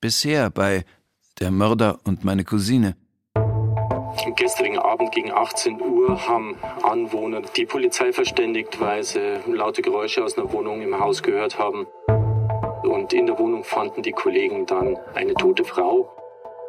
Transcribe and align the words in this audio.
Bisher 0.00 0.48
bei 0.48 0.84
Der 1.40 1.50
Mörder 1.50 1.98
und 2.04 2.24
meine 2.24 2.44
Cousine. 2.44 2.94
Am 3.34 4.34
gestrigen 4.36 4.78
Abend 4.78 5.10
gegen 5.10 5.32
18 5.32 5.80
Uhr 5.80 6.28
haben 6.28 6.54
Anwohner 6.84 7.42
die 7.56 7.66
Polizei 7.66 8.12
verständigt, 8.12 8.80
weil 8.80 9.02
sie 9.02 9.40
laute 9.48 9.82
Geräusche 9.82 10.22
aus 10.22 10.38
einer 10.38 10.52
Wohnung 10.52 10.82
im 10.82 11.00
Haus 11.00 11.20
gehört 11.20 11.58
haben. 11.58 11.88
Und 12.84 13.12
in 13.12 13.26
der 13.26 13.40
Wohnung 13.40 13.64
fanden 13.64 14.02
die 14.04 14.12
Kollegen 14.12 14.66
dann 14.66 14.96
eine 15.16 15.34
tote 15.34 15.64
Frau. 15.64 16.08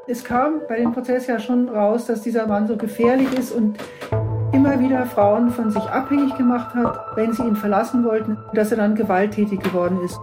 Es 0.08 0.24
kam 0.24 0.62
bei 0.68 0.78
dem 0.78 0.92
Prozess 0.92 1.28
ja 1.28 1.40
schon 1.40 1.70
raus, 1.70 2.08
dass 2.08 2.24
dieser 2.24 2.48
Mann 2.48 2.68
so 2.68 2.78
gefährlich 2.78 3.32
ist 3.34 3.52
und 3.52 3.78
immer 4.54 4.80
wieder 4.80 5.06
Frauen 5.06 5.52
von 5.52 5.70
sich 5.70 5.84
abhängig 5.84 6.36
gemacht 6.36 6.74
hat, 6.74 7.16
wenn 7.16 7.32
sie 7.34 7.44
ihn 7.44 7.56
verlassen 7.56 8.04
wollten, 8.04 8.40
dass 8.56 8.72
er 8.72 8.78
dann 8.78 8.96
gewalttätig 8.96 9.60
geworden 9.60 10.02
ist. 10.04 10.20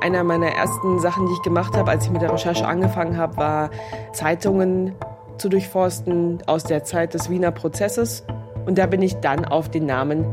Einer 0.00 0.22
meiner 0.22 0.48
ersten 0.48 1.00
Sachen, 1.00 1.26
die 1.26 1.32
ich 1.32 1.42
gemacht 1.42 1.76
habe, 1.76 1.90
als 1.90 2.04
ich 2.04 2.10
mit 2.10 2.22
der 2.22 2.32
Recherche 2.32 2.66
angefangen 2.66 3.16
habe, 3.16 3.36
war 3.36 3.70
Zeitungen 4.12 4.94
zu 5.38 5.48
durchforsten 5.48 6.38
aus 6.46 6.64
der 6.64 6.84
Zeit 6.84 7.14
des 7.14 7.30
Wiener 7.30 7.50
Prozesses. 7.50 8.24
Und 8.66 8.78
da 8.78 8.86
bin 8.86 9.02
ich 9.02 9.16
dann 9.16 9.44
auf 9.44 9.70
den 9.70 9.86
Namen 9.86 10.24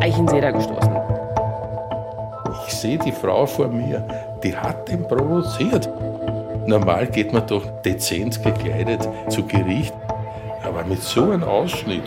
Eichenseder 0.00 0.52
gestoßen. 0.52 0.92
Ich 2.66 2.74
sehe 2.74 2.98
die 2.98 3.12
Frau 3.12 3.46
vor 3.46 3.68
mir, 3.68 4.06
die 4.42 4.54
hat 4.54 4.90
ihn 4.90 5.06
provoziert. 5.08 5.88
Normal 6.66 7.06
geht 7.06 7.32
man 7.32 7.46
doch 7.46 7.64
dezent 7.82 8.42
gekleidet 8.42 9.08
zu 9.28 9.46
Gericht, 9.46 9.94
aber 10.62 10.84
mit 10.84 11.02
so 11.02 11.24
einem 11.24 11.44
Ausschnitt. 11.44 12.04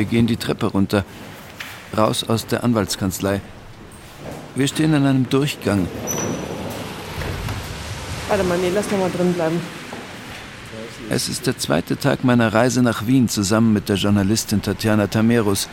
Wir 0.00 0.06
gehen 0.06 0.26
die 0.26 0.38
Treppe 0.38 0.64
runter, 0.64 1.04
raus 1.94 2.24
aus 2.26 2.46
der 2.46 2.64
Anwaltskanzlei. 2.64 3.42
Wir 4.54 4.66
stehen 4.66 4.94
in 4.94 5.04
einem 5.04 5.28
Durchgang. 5.28 5.86
Warte 8.28 8.44
mal, 8.44 8.56
nee, 8.56 8.70
lass 8.74 8.90
noch 8.90 8.98
mal 8.98 9.10
drin 9.10 9.34
bleiben. 9.34 9.60
Es 11.10 11.28
ist 11.28 11.46
der 11.46 11.58
zweite 11.58 11.98
Tag 11.98 12.24
meiner 12.24 12.54
Reise 12.54 12.80
nach 12.80 13.06
Wien 13.06 13.28
zusammen 13.28 13.74
mit 13.74 13.90
der 13.90 13.96
Journalistin 13.96 14.62
Tatjana 14.62 15.08
Tamerus. 15.08 15.68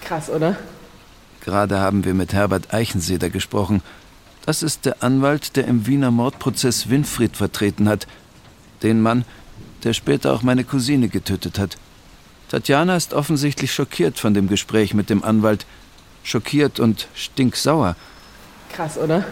Krass, 0.00 0.28
oder? 0.28 0.56
Gerade 1.42 1.78
haben 1.78 2.04
wir 2.04 2.14
mit 2.14 2.32
Herbert 2.32 2.74
Eichenseder 2.74 3.30
gesprochen. 3.30 3.82
Das 4.46 4.64
ist 4.64 4.84
der 4.84 5.04
Anwalt, 5.04 5.54
der 5.54 5.68
im 5.68 5.86
Wiener 5.86 6.10
Mordprozess 6.10 6.90
Winfried 6.90 7.36
vertreten 7.36 7.88
hat. 7.88 8.08
Den 8.82 9.00
Mann, 9.00 9.24
der 9.86 9.92
später 9.92 10.32
auch 10.32 10.42
meine 10.42 10.64
Cousine 10.64 11.08
getötet 11.08 11.60
hat. 11.60 11.78
Tatjana 12.50 12.96
ist 12.96 13.14
offensichtlich 13.14 13.72
schockiert 13.72 14.18
von 14.18 14.34
dem 14.34 14.48
Gespräch 14.48 14.94
mit 14.94 15.10
dem 15.10 15.22
Anwalt. 15.22 15.64
Schockiert 16.24 16.80
und 16.80 17.06
stinksauer. 17.14 17.94
Krass, 18.72 18.98
oder? 18.98 19.24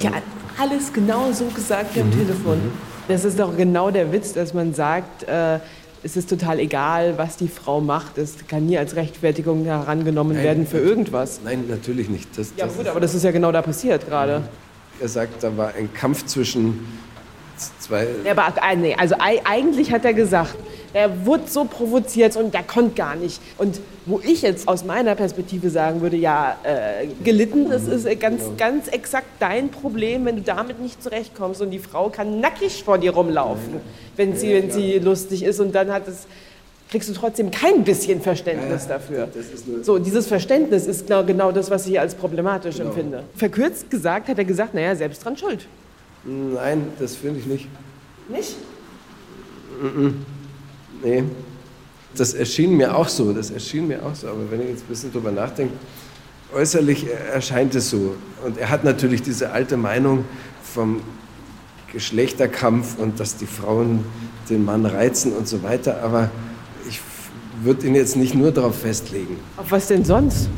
Ja, 0.00 0.10
ja. 0.10 0.22
alles 0.58 0.92
genau 0.92 1.32
so 1.32 1.46
gesagt 1.46 1.96
wie 1.96 2.02
am 2.02 2.10
Telefon. 2.10 2.60
Das 3.08 3.24
ist 3.24 3.38
doch 3.38 3.56
genau 3.56 3.90
der 3.90 4.12
Witz, 4.12 4.34
dass 4.34 4.52
man 4.52 4.74
sagt, 4.74 5.22
äh, 5.22 5.60
es 6.02 6.18
ist 6.18 6.28
total 6.28 6.60
egal, 6.60 7.16
was 7.16 7.38
die 7.38 7.48
Frau 7.48 7.80
macht. 7.80 8.18
Es 8.18 8.46
kann 8.46 8.66
nie 8.66 8.76
als 8.76 8.96
Rechtfertigung 8.96 9.64
herangenommen 9.64 10.36
Nein, 10.36 10.44
werden 10.44 10.66
für 10.66 10.78
irgendwas. 10.78 11.40
Nein, 11.42 11.64
natürlich 11.68 12.10
nicht. 12.10 12.36
Das, 12.36 12.52
Ja 12.56 12.66
das 12.66 12.76
gut, 12.76 12.86
aber 12.86 13.00
das 13.00 13.14
ist 13.14 13.24
ja 13.24 13.30
genau 13.30 13.50
da 13.50 13.62
passiert 13.62 14.06
gerade. 14.06 14.42
Er 15.00 15.08
sagt, 15.08 15.42
da 15.42 15.56
war 15.56 15.72
ein 15.74 15.92
Kampf 15.94 16.26
zwischen 16.26 16.86
zwei. 17.80 18.06
Ja, 18.24 18.32
aber 18.32 18.54
äh, 18.70 18.76
nee, 18.76 18.94
also 18.98 19.14
ei- 19.18 19.40
eigentlich 19.44 19.90
hat 19.92 20.04
er 20.04 20.14
gesagt, 20.14 20.54
er 20.94 21.26
wurde 21.26 21.44
so 21.46 21.64
provoziert 21.64 22.34
und 22.36 22.54
der 22.54 22.62
konnte 22.62 22.94
gar 22.94 23.14
nicht. 23.14 23.40
Und 23.58 23.80
wo 24.06 24.20
ich 24.24 24.42
jetzt 24.42 24.66
aus 24.66 24.84
meiner 24.84 25.14
Perspektive 25.14 25.68
sagen 25.70 26.00
würde, 26.00 26.16
ja, 26.16 26.56
äh, 26.62 27.06
gelitten, 27.22 27.68
das 27.70 27.86
ist 27.86 28.06
äh, 28.06 28.16
ganz, 28.16 28.42
ganz 28.56 28.88
exakt 28.88 29.26
dein 29.38 29.68
Problem, 29.70 30.24
wenn 30.24 30.36
du 30.36 30.42
damit 30.42 30.80
nicht 30.80 31.02
zurechtkommst 31.02 31.60
und 31.60 31.70
die 31.70 31.78
Frau 31.78 32.08
kann 32.08 32.40
nackig 32.40 32.82
vor 32.84 32.96
dir 32.98 33.12
rumlaufen, 33.12 33.80
wenn 34.16 34.34
sie, 34.36 34.54
wenn 34.54 34.70
sie 34.70 34.98
lustig 34.98 35.42
ist 35.42 35.60
und 35.60 35.74
dann 35.74 35.92
hat 35.92 36.08
es 36.08 36.26
kriegst 36.90 37.06
du 37.10 37.12
trotzdem 37.12 37.50
kein 37.50 37.84
bisschen 37.84 38.22
Verständnis 38.22 38.86
dafür. 38.88 39.28
ist 39.52 39.68
nur- 39.68 39.84
So, 39.84 39.98
dieses 39.98 40.26
Verständnis 40.26 40.86
ist 40.86 41.06
genau, 41.06 41.22
genau 41.22 41.52
das, 41.52 41.70
was 41.70 41.86
ich 41.86 42.00
als 42.00 42.14
problematisch 42.14 42.80
empfinde. 42.80 43.24
Verkürzt 43.36 43.90
gesagt 43.90 44.28
hat 44.28 44.38
er 44.38 44.46
gesagt, 44.46 44.72
naja, 44.72 44.96
selbst 44.96 45.22
dran 45.22 45.36
schuld. 45.36 45.66
Nein, 46.28 46.92
das 46.98 47.16
finde 47.16 47.40
ich 47.40 47.46
nicht. 47.46 47.68
Nicht? 48.28 48.56
Nee. 51.02 51.24
Das 52.14 52.34
erschien 52.34 52.76
mir 52.76 52.94
auch 52.94 53.08
so, 53.08 53.32
das 53.32 53.50
erschien 53.50 53.88
mir 53.88 54.04
auch 54.04 54.14
so. 54.14 54.28
Aber 54.28 54.50
wenn 54.50 54.60
ich 54.60 54.68
jetzt 54.68 54.84
ein 54.84 54.88
bisschen 54.88 55.12
drüber 55.12 55.30
nachdenke, 55.30 55.72
äußerlich 56.52 57.06
erscheint 57.32 57.74
es 57.74 57.88
so. 57.88 58.14
Und 58.44 58.58
er 58.58 58.68
hat 58.68 58.84
natürlich 58.84 59.22
diese 59.22 59.52
alte 59.52 59.78
Meinung 59.78 60.26
vom 60.62 61.00
Geschlechterkampf 61.92 62.98
und 62.98 63.20
dass 63.20 63.36
die 63.36 63.46
Frauen 63.46 64.04
den 64.50 64.64
Mann 64.64 64.84
reizen 64.84 65.32
und 65.32 65.48
so 65.48 65.62
weiter. 65.62 66.02
Aber 66.02 66.30
ich 66.88 67.00
würde 67.62 67.86
ihn 67.86 67.94
jetzt 67.94 68.16
nicht 68.16 68.34
nur 68.34 68.52
darauf 68.52 68.78
festlegen. 68.78 69.38
Auf 69.56 69.70
was 69.70 69.86
denn 69.86 70.04
sonst? 70.04 70.50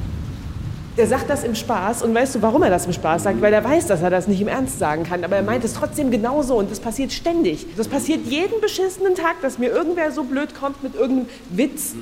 Der 1.01 1.09
sagt 1.09 1.31
das 1.31 1.45
im 1.45 1.55
Spaß 1.55 2.03
und 2.03 2.15
weißt 2.15 2.35
du, 2.35 2.43
warum 2.43 2.63
er 2.63 2.69
das 2.69 2.85
im 2.85 2.93
Spaß 2.93 3.23
sagt? 3.23 3.41
Weil 3.41 3.55
er 3.55 3.65
weiß, 3.65 3.87
dass 3.87 4.03
er 4.03 4.11
das 4.11 4.29
nicht 4.29 4.43
im 4.43 4.49
Ernst 4.49 4.79
sagen 4.79 5.03
kann. 5.03 5.25
Aber 5.25 5.37
er 5.37 5.43
meint 5.43 5.65
es 5.65 5.73
trotzdem 5.73 6.11
genauso 6.11 6.59
und 6.59 6.71
das 6.71 6.79
passiert 6.79 7.11
ständig. 7.11 7.65
Das 7.79 7.89
passiert 7.89 8.27
jeden 8.27 8.61
beschissenen 8.61 9.15
Tag, 9.15 9.41
dass 9.41 9.57
mir 9.57 9.71
irgendwer 9.71 10.13
so 10.13 10.25
blöd 10.25 10.55
kommt 10.55 10.83
mit 10.83 10.95
irgendeinem 10.95 11.31
Witz. 11.49 11.95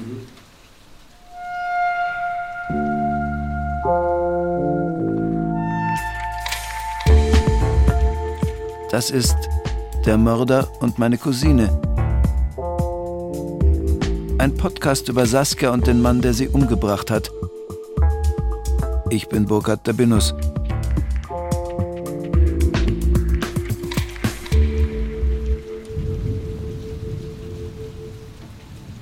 Das 8.91 9.11
ist 9.11 9.37
Der 10.07 10.19
Mörder 10.19 10.67
und 10.81 10.99
meine 10.99 11.19
Cousine. 11.19 11.71
Ein 14.39 14.57
Podcast 14.57 15.09
über 15.09 15.25
Saskia 15.25 15.71
und 15.71 15.87
den 15.87 16.03
Mann, 16.03 16.21
der 16.21 16.35
sie 16.35 16.49
umgebracht 16.49 17.13
hat. 17.13 17.31
Ich 19.11 19.27
bin 19.27 19.47
Burkhard 19.47 19.89
Dabinus. 19.89 20.35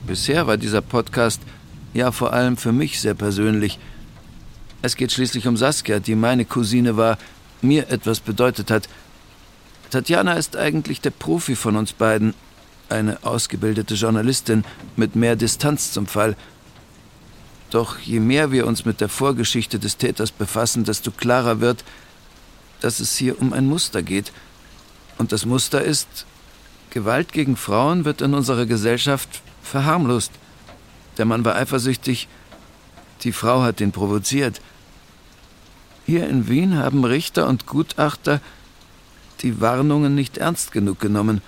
Bisher 0.07 0.47
war 0.47 0.57
dieser 0.57 0.81
Podcast 0.81 1.43
ja 1.93 2.13
vor 2.13 2.33
allem 2.33 2.57
für 2.57 2.73
mich 2.73 3.01
sehr 3.01 3.15
persönlich. 3.15 3.81
Es 4.81 4.95
geht 4.95 5.11
schließlich 5.11 5.49
um 5.49 5.57
Saskia, 5.57 5.99
die 5.99 6.15
meine 6.15 6.45
Cousine 6.45 6.97
war, 6.97 7.19
mir 7.61 7.91
etwas 7.91 8.21
bedeutet 8.21 8.71
hat. 8.71 8.89
Tatjana 9.91 10.35
ist 10.35 10.57
eigentlich 10.57 11.01
der 11.01 11.11
Profi 11.11 11.57
von 11.57 11.75
uns 11.75 11.93
beiden, 11.93 12.35
eine 12.89 13.19
ausgebildete 13.25 13.95
Journalistin 13.95 14.65
mit 14.95 15.17
mehr 15.17 15.35
Distanz 15.35 15.91
zum 15.91 16.07
Fall. 16.07 16.37
Doch 17.77 17.99
je 17.99 18.21
mehr 18.21 18.53
wir 18.53 18.67
uns 18.67 18.87
mit 18.87 19.03
der 19.03 19.11
Vorgeschichte 19.11 19.79
des 19.79 19.99
Täters 19.99 20.31
befassen, 20.31 20.85
desto 20.85 21.11
klarer 21.11 21.61
wird, 21.61 21.85
dass 22.81 23.01
es 23.01 23.19
hier 23.19 23.39
um 23.39 23.53
ein 23.53 23.67
Muster 23.67 24.03
geht. 24.03 24.33
Und 25.19 25.31
das 25.31 25.45
Muster 25.45 25.83
ist, 25.83 26.25
Gewalt 26.89 27.35
gegen 27.35 27.55
Frauen 27.55 28.07
wird 28.07 28.23
in 28.23 28.33
unserer 28.33 28.65
Gesellschaft 28.65 29.43
verharmlost. 29.63 30.33
Der 31.19 31.27
Mann 31.27 31.45
war 31.45 31.55
eifersüchtig, 31.55 32.29
die 33.25 33.33
Frau 33.33 33.61
hat 33.61 33.83
ihn 33.83 33.93
provoziert. 33.93 34.63
Hier 36.07 36.27
in 36.31 36.49
Wien 36.49 36.79
haben 36.79 37.05
Richter 37.05 37.47
und 37.47 37.67
Gutachter 37.67 38.41
die 39.43 39.61
Warnungen 39.61 40.15
nicht 40.15 40.39
ernst 40.39 40.73
genug 40.73 40.99
genommen. 40.99 41.43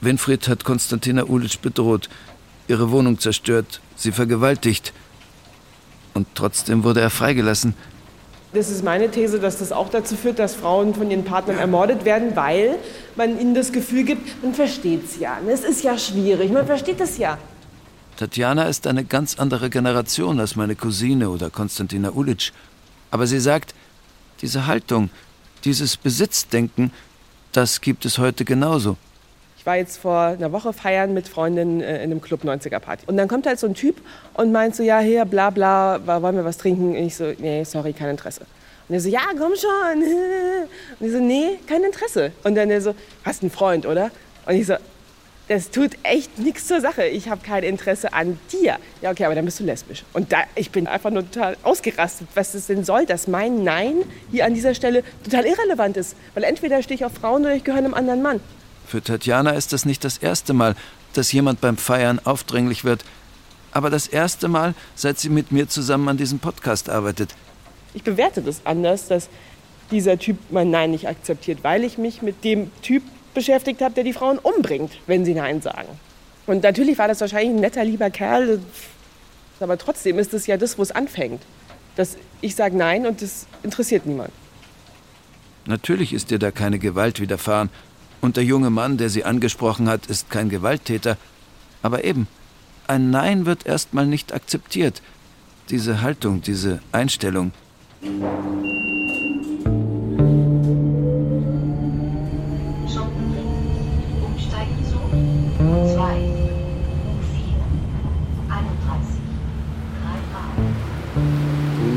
Winfried 0.00 0.48
hat 0.48 0.64
Konstantina 0.64 1.22
Ulitsch 1.22 1.60
bedroht, 1.60 2.08
ihre 2.66 2.90
Wohnung 2.90 3.20
zerstört, 3.20 3.80
sie 3.94 4.10
vergewaltigt. 4.10 4.92
Und 6.14 6.26
trotzdem 6.34 6.84
wurde 6.84 7.00
er 7.00 7.10
freigelassen. 7.10 7.74
Das 8.52 8.68
ist 8.68 8.84
meine 8.84 9.10
These, 9.10 9.40
dass 9.40 9.58
das 9.58 9.72
auch 9.72 9.88
dazu 9.88 10.14
führt, 10.14 10.38
dass 10.38 10.54
Frauen 10.54 10.94
von 10.94 11.10
ihren 11.10 11.24
Partnern 11.24 11.56
ermordet 11.56 12.04
werden, 12.04 12.36
weil 12.36 12.76
man 13.16 13.40
ihnen 13.40 13.54
das 13.54 13.72
Gefühl 13.72 14.04
gibt, 14.04 14.42
man 14.42 14.52
versteht 14.52 15.06
es 15.06 15.18
ja. 15.18 15.38
Es 15.48 15.64
ist 15.64 15.82
ja 15.82 15.96
schwierig, 15.96 16.52
man 16.52 16.66
versteht 16.66 17.00
es 17.00 17.16
ja. 17.16 17.38
Tatjana 18.18 18.64
ist 18.64 18.86
eine 18.86 19.04
ganz 19.04 19.38
andere 19.38 19.70
Generation 19.70 20.38
als 20.38 20.54
meine 20.54 20.76
Cousine 20.76 21.30
oder 21.30 21.48
Konstantina 21.48 22.10
Ulitsch. 22.10 22.52
Aber 23.10 23.26
sie 23.26 23.40
sagt, 23.40 23.74
diese 24.42 24.66
Haltung, 24.66 25.08
dieses 25.64 25.96
Besitzdenken, 25.96 26.92
das 27.52 27.80
gibt 27.80 28.04
es 28.04 28.18
heute 28.18 28.44
genauso. 28.44 28.98
Ich 29.62 29.66
war 29.66 29.76
jetzt 29.76 29.98
vor 29.98 30.18
einer 30.18 30.50
Woche 30.50 30.72
feiern 30.72 31.14
mit 31.14 31.28
Freundinnen 31.28 31.80
äh, 31.82 31.98
in 31.98 32.10
einem 32.10 32.20
Club 32.20 32.42
90er 32.42 32.80
Party. 32.80 33.04
Und 33.06 33.16
dann 33.16 33.28
kommt 33.28 33.46
halt 33.46 33.60
so 33.60 33.68
ein 33.68 33.74
Typ 33.74 33.94
und 34.34 34.50
meint 34.50 34.74
so, 34.74 34.82
ja, 34.82 34.98
hier, 34.98 35.24
bla 35.24 35.50
bla, 35.50 36.00
wollen 36.04 36.34
wir 36.34 36.44
was 36.44 36.58
trinken? 36.58 36.96
Und 36.96 37.04
ich 37.04 37.14
so, 37.14 37.32
nee, 37.38 37.62
sorry, 37.62 37.92
kein 37.92 38.08
Interesse. 38.08 38.40
Und 38.88 38.96
er 38.96 39.00
so, 39.00 39.08
ja, 39.08 39.20
komm 39.38 39.52
schon. 39.54 40.02
Und 40.98 41.06
ich 41.06 41.12
so, 41.12 41.20
nee, 41.20 41.60
kein 41.68 41.84
Interesse. 41.84 42.32
Und 42.42 42.56
dann 42.56 42.70
er 42.70 42.80
so, 42.80 42.92
hast 43.24 43.42
einen 43.42 43.52
Freund, 43.52 43.86
oder? 43.86 44.10
Und 44.46 44.56
ich 44.56 44.66
so, 44.66 44.74
das 45.46 45.70
tut 45.70 45.92
echt 46.02 46.40
nichts 46.40 46.66
zur 46.66 46.80
Sache. 46.80 47.04
Ich 47.04 47.28
habe 47.28 47.42
kein 47.46 47.62
Interesse 47.62 48.12
an 48.12 48.40
dir. 48.50 48.78
Ja, 49.00 49.12
okay, 49.12 49.26
aber 49.26 49.36
dann 49.36 49.44
bist 49.44 49.60
du 49.60 49.64
lesbisch. 49.64 50.02
Und 50.12 50.32
da, 50.32 50.38
ich 50.56 50.72
bin 50.72 50.88
einfach 50.88 51.10
nur 51.10 51.22
total 51.30 51.56
ausgerastet, 51.62 52.26
was 52.34 52.50
das 52.50 52.66
denn 52.66 52.82
soll, 52.82 53.06
dass 53.06 53.28
mein 53.28 53.62
Nein 53.62 54.02
hier 54.32 54.44
an 54.44 54.54
dieser 54.54 54.74
Stelle 54.74 55.04
total 55.22 55.46
irrelevant 55.46 55.96
ist. 55.96 56.16
Weil 56.34 56.42
entweder 56.42 56.82
stehe 56.82 56.96
ich 56.96 57.04
auf 57.04 57.12
Frauen 57.12 57.42
oder 57.42 57.54
ich 57.54 57.62
gehöre 57.62 57.78
einem 57.78 57.94
anderen 57.94 58.22
Mann. 58.22 58.40
Für 58.92 59.02
Tatjana 59.02 59.52
ist 59.52 59.72
das 59.72 59.86
nicht 59.86 60.04
das 60.04 60.18
erste 60.18 60.52
Mal, 60.52 60.76
dass 61.14 61.32
jemand 61.32 61.62
beim 61.62 61.78
Feiern 61.78 62.20
aufdringlich 62.24 62.84
wird. 62.84 63.06
Aber 63.72 63.88
das 63.88 64.06
erste 64.06 64.48
Mal, 64.48 64.74
seit 64.94 65.18
sie 65.18 65.30
mit 65.30 65.50
mir 65.50 65.66
zusammen 65.66 66.10
an 66.10 66.18
diesem 66.18 66.40
Podcast 66.40 66.90
arbeitet. 66.90 67.34
Ich 67.94 68.02
bewerte 68.02 68.42
das 68.42 68.66
anders, 68.66 69.08
dass 69.08 69.30
dieser 69.90 70.18
Typ 70.18 70.36
mein 70.50 70.70
Nein 70.70 70.90
nicht 70.90 71.08
akzeptiert, 71.08 71.60
weil 71.64 71.84
ich 71.84 71.96
mich 71.96 72.20
mit 72.20 72.44
dem 72.44 72.70
Typ 72.82 73.02
beschäftigt 73.32 73.80
habe, 73.80 73.94
der 73.94 74.04
die 74.04 74.12
Frauen 74.12 74.38
umbringt, 74.38 74.92
wenn 75.06 75.24
sie 75.24 75.32
Nein 75.32 75.62
sagen. 75.62 75.88
Und 76.46 76.62
natürlich 76.62 76.98
war 76.98 77.08
das 77.08 77.22
wahrscheinlich 77.22 77.54
ein 77.54 77.60
netter, 77.60 77.86
lieber 77.86 78.10
Kerl, 78.10 78.60
aber 79.58 79.78
trotzdem 79.78 80.18
ist 80.18 80.34
es 80.34 80.46
ja 80.46 80.58
das, 80.58 80.76
wo 80.76 80.82
es 80.82 80.92
anfängt. 80.92 81.40
Dass 81.96 82.18
ich 82.42 82.54
sage 82.56 82.76
Nein 82.76 83.06
und 83.06 83.22
das 83.22 83.46
interessiert 83.62 84.04
niemand. 84.04 84.32
Natürlich 85.64 86.12
ist 86.12 86.30
dir 86.30 86.38
da 86.38 86.50
keine 86.50 86.78
Gewalt 86.78 87.20
widerfahren. 87.20 87.70
Und 88.22 88.36
der 88.36 88.44
junge 88.44 88.70
Mann, 88.70 88.98
der 88.98 89.10
sie 89.10 89.24
angesprochen 89.24 89.88
hat, 89.88 90.06
ist 90.06 90.30
kein 90.30 90.48
Gewalttäter. 90.48 91.18
Aber 91.82 92.04
eben, 92.04 92.28
ein 92.86 93.10
Nein 93.10 93.46
wird 93.46 93.66
erstmal 93.66 94.06
nicht 94.06 94.32
akzeptiert. 94.32 95.02
Diese 95.70 96.02
Haltung, 96.02 96.40
diese 96.40 96.80
Einstellung. 96.92 97.50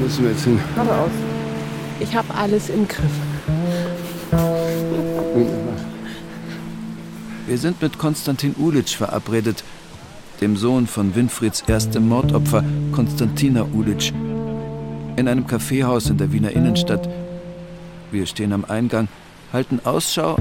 müssen 0.02 0.24
wir 0.24 0.32
jetzt 0.32 0.44
hin? 0.44 0.60
Geradeaus. 0.76 1.12
Ich 2.00 2.16
habe 2.16 2.34
alles 2.34 2.70
im 2.70 2.88
Griff. 2.88 3.35
Wir 7.48 7.60
sind 7.60 7.80
mit 7.80 8.00
Konstantin 8.00 8.56
Ulitsch 8.58 8.96
verabredet, 8.96 9.64
dem 10.42 10.58
Sohn 10.58 10.88
von 10.88 11.14
Winfrieds 11.14 11.64
erstem 11.68 12.10
Mordopfer, 12.10 12.64
Konstantina 12.92 13.64
Ulitsch, 13.72 14.12
in 15.16 15.28
einem 15.28 15.46
Kaffeehaus 15.46 16.10
in 16.10 16.18
der 16.18 16.34
Wiener 16.34 16.52
Innenstadt. 16.52 17.08
Wir 18.12 18.26
stehen 18.26 18.52
am 18.52 18.66
Eingang, 18.66 19.10
halten 19.54 19.80
Ausschau 19.84 20.40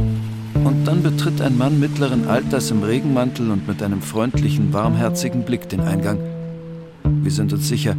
und 0.65 0.87
dann 0.87 1.03
betritt 1.03 1.43
ein 1.43 1.59
Mann 1.59 1.79
mittleren 1.79 2.27
Alters 2.27 2.71
im 2.71 2.83
Regenmantel 2.83 3.51
und 3.51 3.69
mit 3.69 3.83
einem 3.83 4.01
freundlichen, 4.01 4.73
warmherzigen 4.73 5.45
Blick 5.45 5.69
den 5.69 5.83
Eingang. 5.83 6.19
Wir 7.05 7.31
sind 7.31 7.53
uns 7.53 7.69
sicher, 7.69 7.97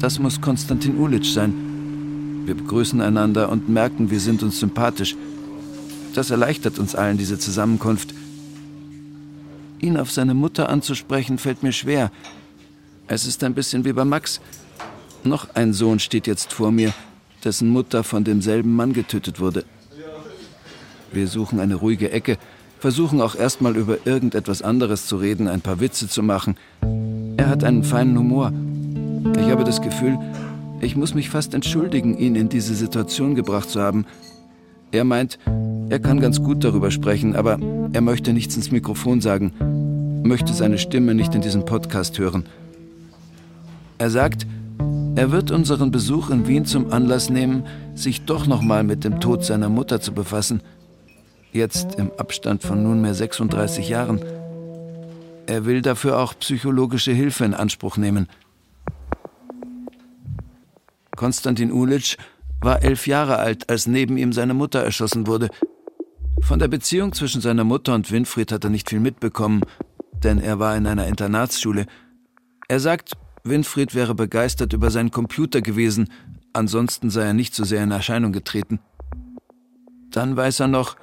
das 0.00 0.18
muss 0.18 0.40
Konstantin 0.40 0.98
Ulitsch 0.98 1.34
sein. 1.34 1.54
Wir 2.46 2.56
begrüßen 2.56 3.00
einander 3.00 3.48
und 3.48 3.68
merken, 3.68 4.10
wir 4.10 4.18
sind 4.18 4.42
uns 4.42 4.58
sympathisch. 4.58 5.14
Das 6.16 6.30
erleichtert 6.30 6.80
uns 6.80 6.96
allen 6.96 7.16
diese 7.16 7.38
Zusammenkunft. 7.38 8.12
Ihn 9.80 9.96
auf 9.96 10.10
seine 10.10 10.34
Mutter 10.34 10.68
anzusprechen, 10.68 11.38
fällt 11.38 11.62
mir 11.62 11.72
schwer. 11.72 12.10
Es 13.06 13.26
ist 13.26 13.42
ein 13.44 13.54
bisschen 13.54 13.84
wie 13.84 13.92
bei 13.92 14.04
Max. 14.04 14.40
Noch 15.24 15.54
ein 15.54 15.72
Sohn 15.72 15.98
steht 15.98 16.26
jetzt 16.26 16.52
vor 16.52 16.70
mir, 16.70 16.92
dessen 17.44 17.68
Mutter 17.68 18.04
von 18.04 18.24
demselben 18.24 18.74
Mann 18.74 18.92
getötet 18.92 19.40
wurde. 19.40 19.64
Wir 21.12 21.26
suchen 21.26 21.60
eine 21.60 21.74
ruhige 21.74 22.12
Ecke, 22.12 22.38
versuchen 22.78 23.20
auch 23.20 23.34
erstmal 23.34 23.76
über 23.76 24.06
irgendetwas 24.06 24.62
anderes 24.62 25.06
zu 25.06 25.16
reden, 25.16 25.48
ein 25.48 25.60
paar 25.60 25.80
Witze 25.80 26.08
zu 26.08 26.22
machen. 26.22 26.56
Er 27.36 27.48
hat 27.48 27.64
einen 27.64 27.82
feinen 27.84 28.16
Humor 28.18 28.52
ich 29.38 29.50
habe 29.50 29.64
das 29.64 29.82
Gefühl, 29.82 30.18
ich 30.80 30.96
muss 30.96 31.14
mich 31.14 31.28
fast 31.28 31.52
entschuldigen, 31.52 32.16
ihn 32.16 32.36
in 32.36 32.48
diese 32.48 32.74
Situation 32.74 33.34
gebracht 33.34 33.68
zu 33.68 33.80
haben. 33.80 34.06
Er 34.92 35.04
meint, 35.04 35.38
er 35.90 35.98
kann 35.98 36.20
ganz 36.20 36.40
gut 36.40 36.64
darüber 36.64 36.90
sprechen, 36.90 37.36
aber 37.36 37.58
er 37.92 38.00
möchte 38.00 38.32
nichts 38.32 38.56
ins 38.56 38.70
Mikrofon 38.70 39.20
sagen, 39.20 40.22
möchte 40.24 40.52
seine 40.52 40.78
Stimme 40.78 41.14
nicht 41.14 41.34
in 41.34 41.40
diesem 41.40 41.64
Podcast 41.64 42.18
hören. 42.18 42.44
Er 43.98 44.08
sagt, 44.08 44.46
er 45.16 45.32
wird 45.32 45.50
unseren 45.50 45.90
Besuch 45.90 46.30
in 46.30 46.46
Wien 46.46 46.64
zum 46.64 46.92
Anlass 46.92 47.28
nehmen, 47.28 47.64
sich 47.94 48.24
doch 48.24 48.46
nochmal 48.46 48.84
mit 48.84 49.02
dem 49.02 49.20
Tod 49.20 49.44
seiner 49.44 49.68
Mutter 49.68 50.00
zu 50.00 50.12
befassen. 50.12 50.62
Jetzt 51.52 51.96
im 51.96 52.12
Abstand 52.16 52.62
von 52.62 52.82
nunmehr 52.82 53.14
36 53.14 53.88
Jahren. 53.88 54.20
Er 55.46 55.64
will 55.64 55.82
dafür 55.82 56.20
auch 56.20 56.34
psychologische 56.38 57.12
Hilfe 57.12 57.44
in 57.44 57.54
Anspruch 57.54 57.96
nehmen. 57.96 58.28
Konstantin 61.16 61.72
Ulitsch 61.72 62.16
war 62.60 62.82
elf 62.82 63.06
Jahre 63.06 63.38
alt, 63.38 63.68
als 63.68 63.86
neben 63.86 64.16
ihm 64.16 64.32
seine 64.32 64.54
Mutter 64.54 64.82
erschossen 64.82 65.26
wurde. 65.26 65.50
Von 66.42 66.58
der 66.58 66.68
Beziehung 66.68 67.12
zwischen 67.12 67.40
seiner 67.40 67.64
Mutter 67.64 67.94
und 67.94 68.10
Winfried 68.10 68.52
hat 68.52 68.64
er 68.64 68.70
nicht 68.70 68.90
viel 68.90 69.00
mitbekommen, 69.00 69.62
denn 70.22 70.38
er 70.38 70.58
war 70.58 70.76
in 70.76 70.86
einer 70.86 71.06
Internatsschule. 71.06 71.86
Er 72.68 72.80
sagt, 72.80 73.12
Winfried 73.44 73.94
wäre 73.94 74.14
begeistert 74.14 74.72
über 74.72 74.90
seinen 74.90 75.10
Computer 75.10 75.60
gewesen, 75.60 76.08
ansonsten 76.52 77.10
sei 77.10 77.24
er 77.24 77.34
nicht 77.34 77.54
so 77.54 77.64
sehr 77.64 77.82
in 77.82 77.90
Erscheinung 77.90 78.32
getreten. 78.32 78.80
Dann 80.10 80.36
weiß 80.36 80.60
er 80.60 80.68
noch, 80.68 80.96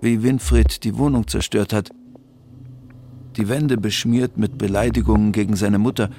wie 0.00 0.22
Winfried 0.22 0.84
die 0.84 0.96
Wohnung 0.96 1.26
zerstört 1.26 1.72
hat. 1.72 1.90
Die 3.36 3.48
Wände 3.48 3.76
beschmiert 3.76 4.36
mit 4.38 4.58
Beleidigungen 4.58 5.32
gegen 5.32 5.56
seine 5.56 5.78
Mutter, 5.78 6.10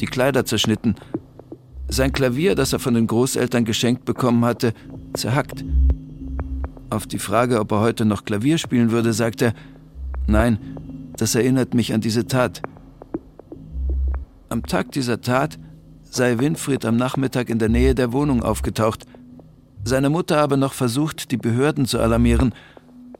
die 0.00 0.06
Kleider 0.06 0.44
zerschnitten 0.44 0.96
sein 1.92 2.12
Klavier, 2.12 2.54
das 2.54 2.72
er 2.72 2.78
von 2.78 2.94
den 2.94 3.06
Großeltern 3.06 3.64
geschenkt 3.64 4.04
bekommen 4.04 4.44
hatte, 4.44 4.72
zerhackt. 5.14 5.64
Auf 6.92 7.06
die 7.06 7.18
Frage, 7.18 7.58
ob 7.58 7.72
er 7.72 7.80
heute 7.80 8.04
noch 8.04 8.26
Klavier 8.26 8.58
spielen 8.58 8.90
würde, 8.90 9.14
sagt 9.14 9.40
er, 9.40 9.54
nein, 10.26 10.58
das 11.16 11.34
erinnert 11.34 11.72
mich 11.72 11.94
an 11.94 12.02
diese 12.02 12.26
Tat. 12.26 12.60
Am 14.50 14.62
Tag 14.66 14.92
dieser 14.92 15.22
Tat 15.22 15.58
sei 16.02 16.38
Winfried 16.38 16.84
am 16.84 16.98
Nachmittag 16.98 17.48
in 17.48 17.58
der 17.58 17.70
Nähe 17.70 17.94
der 17.94 18.12
Wohnung 18.12 18.42
aufgetaucht. 18.42 19.06
Seine 19.84 20.10
Mutter 20.10 20.36
habe 20.36 20.58
noch 20.58 20.74
versucht, 20.74 21.30
die 21.30 21.38
Behörden 21.38 21.86
zu 21.86 21.98
alarmieren, 21.98 22.54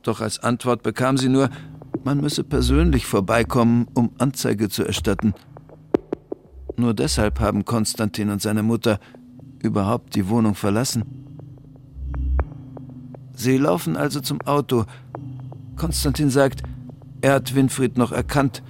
doch 0.03 0.21
als 0.21 0.39
Antwort 0.39 0.83
bekam 0.83 1.17
sie 1.17 1.31
nur, 1.31 1.49
man 2.05 2.21
müsse 2.21 2.45
persönlich 2.45 3.07
vorbeikommen, 3.07 3.87
um 3.95 4.11
Anzeige 4.19 4.69
zu 4.69 4.85
erstatten. 4.85 5.33
Nur 6.77 6.93
deshalb 6.93 7.41
haben 7.41 7.65
Konstantin 7.65 8.29
und 8.29 8.43
seine 8.43 8.63
Mutter 8.63 9.01
überhaupt 9.63 10.15
die 10.15 10.29
Wohnung 10.29 10.57
verlassen. 10.57 11.23
Sie 13.35 13.57
laufen 13.57 13.97
also 13.97 14.21
zum 14.21 14.41
Auto. 14.43 14.85
Konstantin 15.77 16.31
sagt, 16.31 16.63
er 17.21 17.35
hat 17.35 17.55
Winfried 17.55 17.97
noch 17.97 18.13
erkannt. 18.13 18.63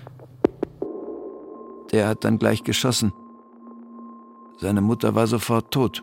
Der 1.92 2.08
hat 2.08 2.24
dann 2.24 2.38
gleich 2.38 2.64
geschossen. 2.64 3.12
Seine 4.58 4.80
Mutter 4.80 5.14
war 5.14 5.26
sofort 5.26 5.72
tot. 5.72 6.02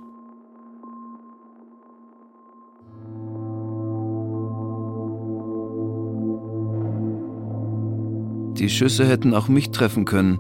Die 8.60 8.70
Schüsse 8.70 9.06
hätten 9.06 9.34
auch 9.34 9.48
mich 9.48 9.72
treffen 9.72 10.04
können, 10.04 10.40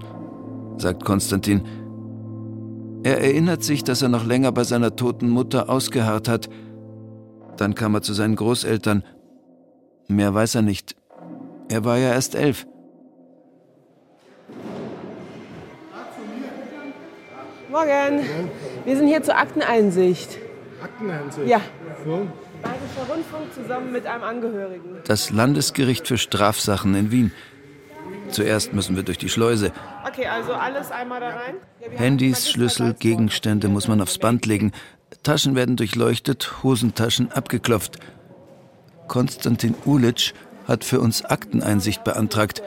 sagt 0.77 1.05
Konstantin. 1.05 1.61
Er 3.03 3.21
erinnert 3.21 3.63
sich, 3.63 3.85
dass 3.85 4.01
er 4.01 4.09
noch 4.09 4.25
länger 4.25 4.51
bei 4.51 4.65
seiner 4.65 4.97
toten 4.97 5.29
Mutter 5.29 5.69
ausgeharrt 5.69 6.27
hat. 6.27 6.49
Dann 7.59 7.75
kam 7.75 7.93
er 7.93 8.01
zu 8.01 8.13
seinen 8.13 8.37
Großeltern. 8.37 9.03
Mehr 10.07 10.33
weiß 10.33 10.55
er 10.55 10.61
nicht. 10.61 10.95
Er 11.67 11.83
war 11.83 11.97
ja 11.97 12.13
erst 12.13 12.35
elf. 12.35 12.65
Morgen. 17.69 18.23
Wir 18.85 18.95
sind 18.95 19.07
hier 19.07 19.21
zur 19.23 19.37
Akteneinsicht. 19.37 20.39
Akteneinsicht? 20.81 21.47
Ja. 21.47 21.59
Bayerischer 22.05 23.13
Rundfunk 23.13 23.53
zusammen 23.53 23.91
mit 23.91 24.05
einem 24.05 24.23
Angehörigen. 24.23 24.97
Das 25.05 25.29
Landesgericht 25.29 26.07
für 26.07 26.17
Strafsachen 26.17 26.95
in 26.95 27.11
Wien. 27.11 27.31
Zuerst 28.29 28.73
müssen 28.73 28.95
wir 28.95 29.03
durch 29.03 29.17
die 29.17 29.29
Schleuse. 29.29 29.73
Okay, 30.07 30.27
also 30.27 30.53
alles 30.53 30.91
einmal 30.91 31.19
da 31.19 31.29
rein. 31.29 31.55
Ja, 31.81 31.99
Handys, 31.99 32.49
Schlüssel, 32.49 32.93
Gegenstände 32.93 33.67
muss 33.67 33.89
man 33.89 34.01
aufs 34.01 34.17
Band 34.17 34.45
legen. 34.45 34.71
Taschen 35.23 35.55
werden 35.55 35.75
durchleuchtet, 35.75 36.63
Hosentaschen 36.63 37.31
abgeklopft. 37.31 37.99
Konstantin 39.07 39.75
Ulitsch 39.85 40.33
hat 40.67 40.83
für 40.83 40.99
uns 40.99 41.25
Akteneinsicht 41.25 42.03
beantragt. 42.03 42.61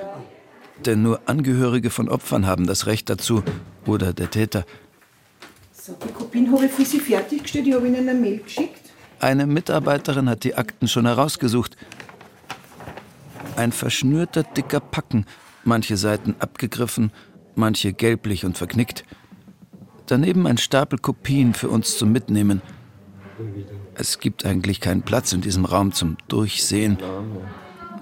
Denn 0.85 1.03
nur 1.03 1.21
Angehörige 1.27 1.91
von 1.91 2.09
Opfern 2.09 2.47
haben 2.47 2.67
das 2.67 2.87
Recht 2.87 3.09
dazu 3.09 3.43
oder 3.87 4.13
der 4.13 4.31
Täter. 4.31 4.65
So, 5.73 5.97
die 6.05 6.13
Kopien 6.13 6.53
habe 6.53 6.67
ich 6.67 6.73
für 6.73 6.85
Sie 6.85 6.99
fertiggestellt, 7.01 7.67
die 7.67 7.75
habe 7.75 7.87
ich 7.89 7.95
Ihnen 7.95 8.09
eine 8.09 8.19
Mail 8.19 8.39
geschickt. 8.39 8.91
Eine 9.21 9.47
Mitarbeiterin 9.47 10.29
hat 10.29 10.43
die 10.45 10.57
Akten 10.57 10.89
schon 10.89 11.07
herausgesucht. 11.07 11.77
ein 13.57 13.73
verschnürter 13.73 14.43
dicker 14.43 14.81
Packen, 14.81 15.27
manche 15.65 15.97
Seiten 15.97 16.35
abgegriffen, 16.39 17.13
manche 17.55 17.93
gelblich 17.93 18.45
und 18.45 18.59
verknickt. 18.59 19.05
Daneben 20.13 20.47
ein 20.47 20.59
Stapel 20.59 20.99
Kopien 20.99 21.55
für 21.55 21.71
uns 21.71 21.97
zum 21.97 22.13
Mitnehmen. 22.13 22.61
Es 23.95 24.21
gibt 24.21 24.45
eigentlich 24.45 24.79
keinen 24.79 25.01
Platz 25.01 25.33
in 25.33 25.41
diesem 25.41 25.65
Raum 25.65 25.93
zum 25.93 26.19
Durchsehen. 26.29 26.99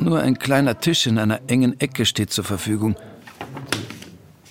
Nur 0.01 0.19
ein 0.19 0.37
kleiner 0.37 0.81
Tisch 0.81 1.07
in 1.07 1.19
einer 1.21 1.43
engen 1.47 1.79
Ecke 1.79 2.05
steht 2.05 2.33
zur 2.33 2.43
Verfügung. 2.43 2.97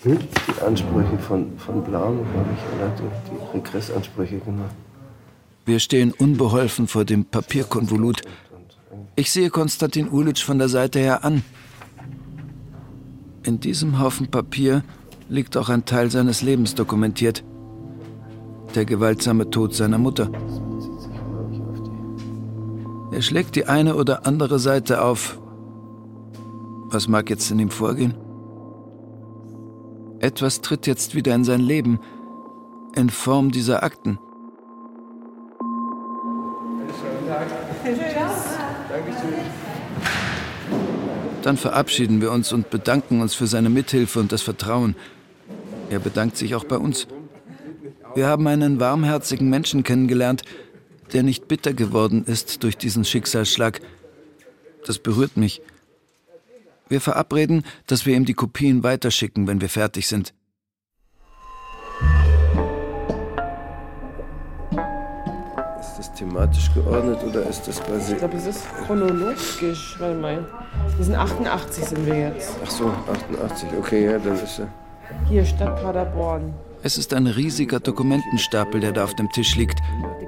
Die 0.05 0.17
Ansprüche 0.65 1.17
von, 1.17 1.57
von 1.57 1.83
Blaum, 1.83 2.25
glaube 2.31 2.49
ich, 2.55 2.77
oder 2.77 2.95
die, 2.95 3.57
Regressansprüche, 3.57 4.37
genau. 4.37 4.69
Wir 5.65 5.79
stehen 5.79 6.13
unbeholfen 6.13 6.87
vor 6.87 7.03
dem 7.03 7.25
Papierkonvolut. 7.25 8.21
Ich 9.17 9.31
sehe 9.31 9.49
Konstantin 9.49 10.07
Ulitsch 10.07 10.45
von 10.45 10.59
der 10.59 10.69
Seite 10.69 10.99
her 10.99 11.25
an. 11.25 11.43
In 13.43 13.59
diesem 13.59 13.99
Haufen 13.99 14.31
Papier 14.31 14.81
liegt 15.27 15.57
auch 15.57 15.67
ein 15.67 15.83
Teil 15.83 16.09
seines 16.09 16.41
Lebens 16.41 16.73
dokumentiert. 16.73 17.43
Der 18.79 18.85
gewaltsame 18.85 19.49
Tod 19.49 19.73
seiner 19.75 19.97
Mutter. 19.97 20.31
Er 23.11 23.21
schlägt 23.21 23.57
die 23.57 23.65
eine 23.65 23.95
oder 23.95 24.25
andere 24.25 24.57
Seite 24.57 25.01
auf. 25.01 25.37
Was 26.85 27.09
mag 27.09 27.29
jetzt 27.29 27.51
in 27.51 27.59
ihm 27.59 27.71
vorgehen? 27.71 28.13
Etwas 30.19 30.61
tritt 30.61 30.87
jetzt 30.87 31.13
wieder 31.13 31.35
in 31.35 31.43
sein 31.43 31.59
Leben, 31.59 31.99
in 32.95 33.09
Form 33.09 33.51
dieser 33.51 33.83
Akten. 33.83 34.17
Dann 41.41 41.57
verabschieden 41.57 42.21
wir 42.21 42.31
uns 42.31 42.53
und 42.53 42.69
bedanken 42.69 43.19
uns 43.19 43.35
für 43.35 43.47
seine 43.47 43.69
Mithilfe 43.69 44.21
und 44.21 44.31
das 44.31 44.41
Vertrauen. 44.41 44.95
Er 45.89 45.99
bedankt 45.99 46.37
sich 46.37 46.55
auch 46.55 46.63
bei 46.63 46.77
uns. 46.77 47.07
Wir 48.19 48.27
haben 48.27 48.47
einen 48.47 48.81
warmherzigen 48.81 49.49
Menschen 49.49 49.83
kennengelernt, 49.83 50.41
der 51.13 51.23
nicht 51.23 51.47
bitter 51.47 51.71
geworden 51.71 52.25
ist 52.25 52.63
durch 52.63 52.77
diesen 52.77 53.05
Schicksalsschlag. 53.05 53.79
Das 54.85 54.99
berührt 54.99 55.37
mich. 55.37 55.61
Wir 56.89 56.99
verabreden, 56.99 57.63
dass 57.87 58.05
wir 58.05 58.17
ihm 58.17 58.25
die 58.25 58.33
Kopien 58.33 58.83
weiterschicken, 58.83 59.47
wenn 59.47 59.61
wir 59.61 59.69
fertig 59.69 60.09
sind. 60.09 60.33
Ist 65.79 65.97
das 65.97 66.13
thematisch 66.13 66.73
geordnet 66.73 67.23
oder 67.23 67.47
ist 67.47 67.69
das 67.69 67.81
quasi. 67.81 68.11
Ich 68.11 68.19
glaube, 68.19 68.35
es 68.35 68.47
ist 68.47 68.65
chronologisch. 68.85 69.95
Warte 69.97 70.19
mal. 70.19 70.45
Wir 70.97 71.05
sind 71.05 71.15
88 71.15 71.85
sind 71.85 72.05
wir 72.05 72.19
jetzt. 72.19 72.57
Ach 72.65 72.69
so, 72.69 72.89
88, 72.89 73.69
okay, 73.77 74.03
ja, 74.03 74.19
dann 74.19 74.35
ist 74.35 74.59
er. 74.59 74.67
Hier, 75.29 75.45
Stadt 75.45 75.81
Paderborn. 75.81 76.53
Es 76.81 76.97
ist 76.97 77.13
ein 77.13 77.27
riesiger 77.27 77.81
Dokumentenstapel, 77.81 78.79
der 78.79 78.93
da 78.93 79.03
auf 79.03 79.13
dem 79.13 79.29
Tisch 79.31 79.55
liegt. 79.55 79.79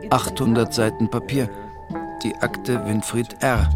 800 0.10 0.74
Seiten 0.74 1.10
Papier. 1.10 1.50
Die 2.24 2.36
Akte 2.36 2.86
Winfried 2.86 3.38
R. 3.40 3.70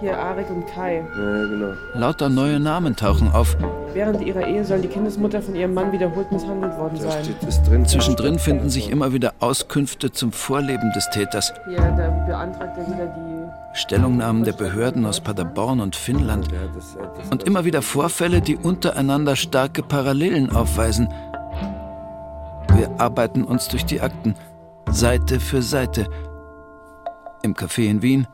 Hier 0.00 0.18
Arik 0.18 0.48
und 0.50 0.66
Kai. 0.68 0.98
Ja, 0.98 1.04
genau. 1.04 1.72
Lauter 1.94 2.28
neue 2.28 2.60
Namen 2.60 2.94
tauchen 2.94 3.32
auf. 3.32 3.56
Während 3.94 4.20
ihrer 4.22 4.46
Ehe 4.46 4.64
soll 4.64 4.80
die 4.80 4.88
Kindesmutter 4.88 5.42
von 5.42 5.56
ihrem 5.56 5.74
Mann 5.74 5.90
wiederholt 5.90 6.30
misshandelt 6.30 6.76
worden 6.78 6.98
sein. 7.00 7.24
steht. 7.24 7.88
Zwischendrin 7.88 8.38
finden 8.38 8.70
sich 8.70 8.90
immer 8.90 9.12
wieder 9.12 9.34
Auskünfte 9.40 10.12
zum 10.12 10.32
Vorleben 10.32 10.92
des 10.94 11.08
Täters. 11.10 11.52
Hier, 11.68 11.78
da 11.78 12.10
beantragt 12.26 12.78
er 12.78 12.86
wieder 12.86 13.06
die. 13.06 13.36
Stellungnahmen 13.76 14.44
der 14.44 14.52
Behörden 14.52 15.04
aus 15.04 15.20
Paderborn 15.20 15.80
und 15.80 15.96
Finnland. 15.96 16.48
Und 17.30 17.42
immer 17.42 17.64
wieder 17.64 17.82
Vorfälle, 17.82 18.40
die 18.40 18.56
untereinander 18.56 19.36
starke 19.36 19.82
Parallelen 19.82 20.50
aufweisen. 20.50 21.08
Wir 22.76 23.00
arbeiten 23.00 23.42
uns 23.42 23.68
durch 23.68 23.86
die 23.86 24.02
Akten, 24.02 24.34
Seite 24.90 25.40
für 25.40 25.62
Seite. 25.62 26.08
Im 27.42 27.54
Café 27.54 27.88
in 27.88 28.02
Wien, 28.02 28.26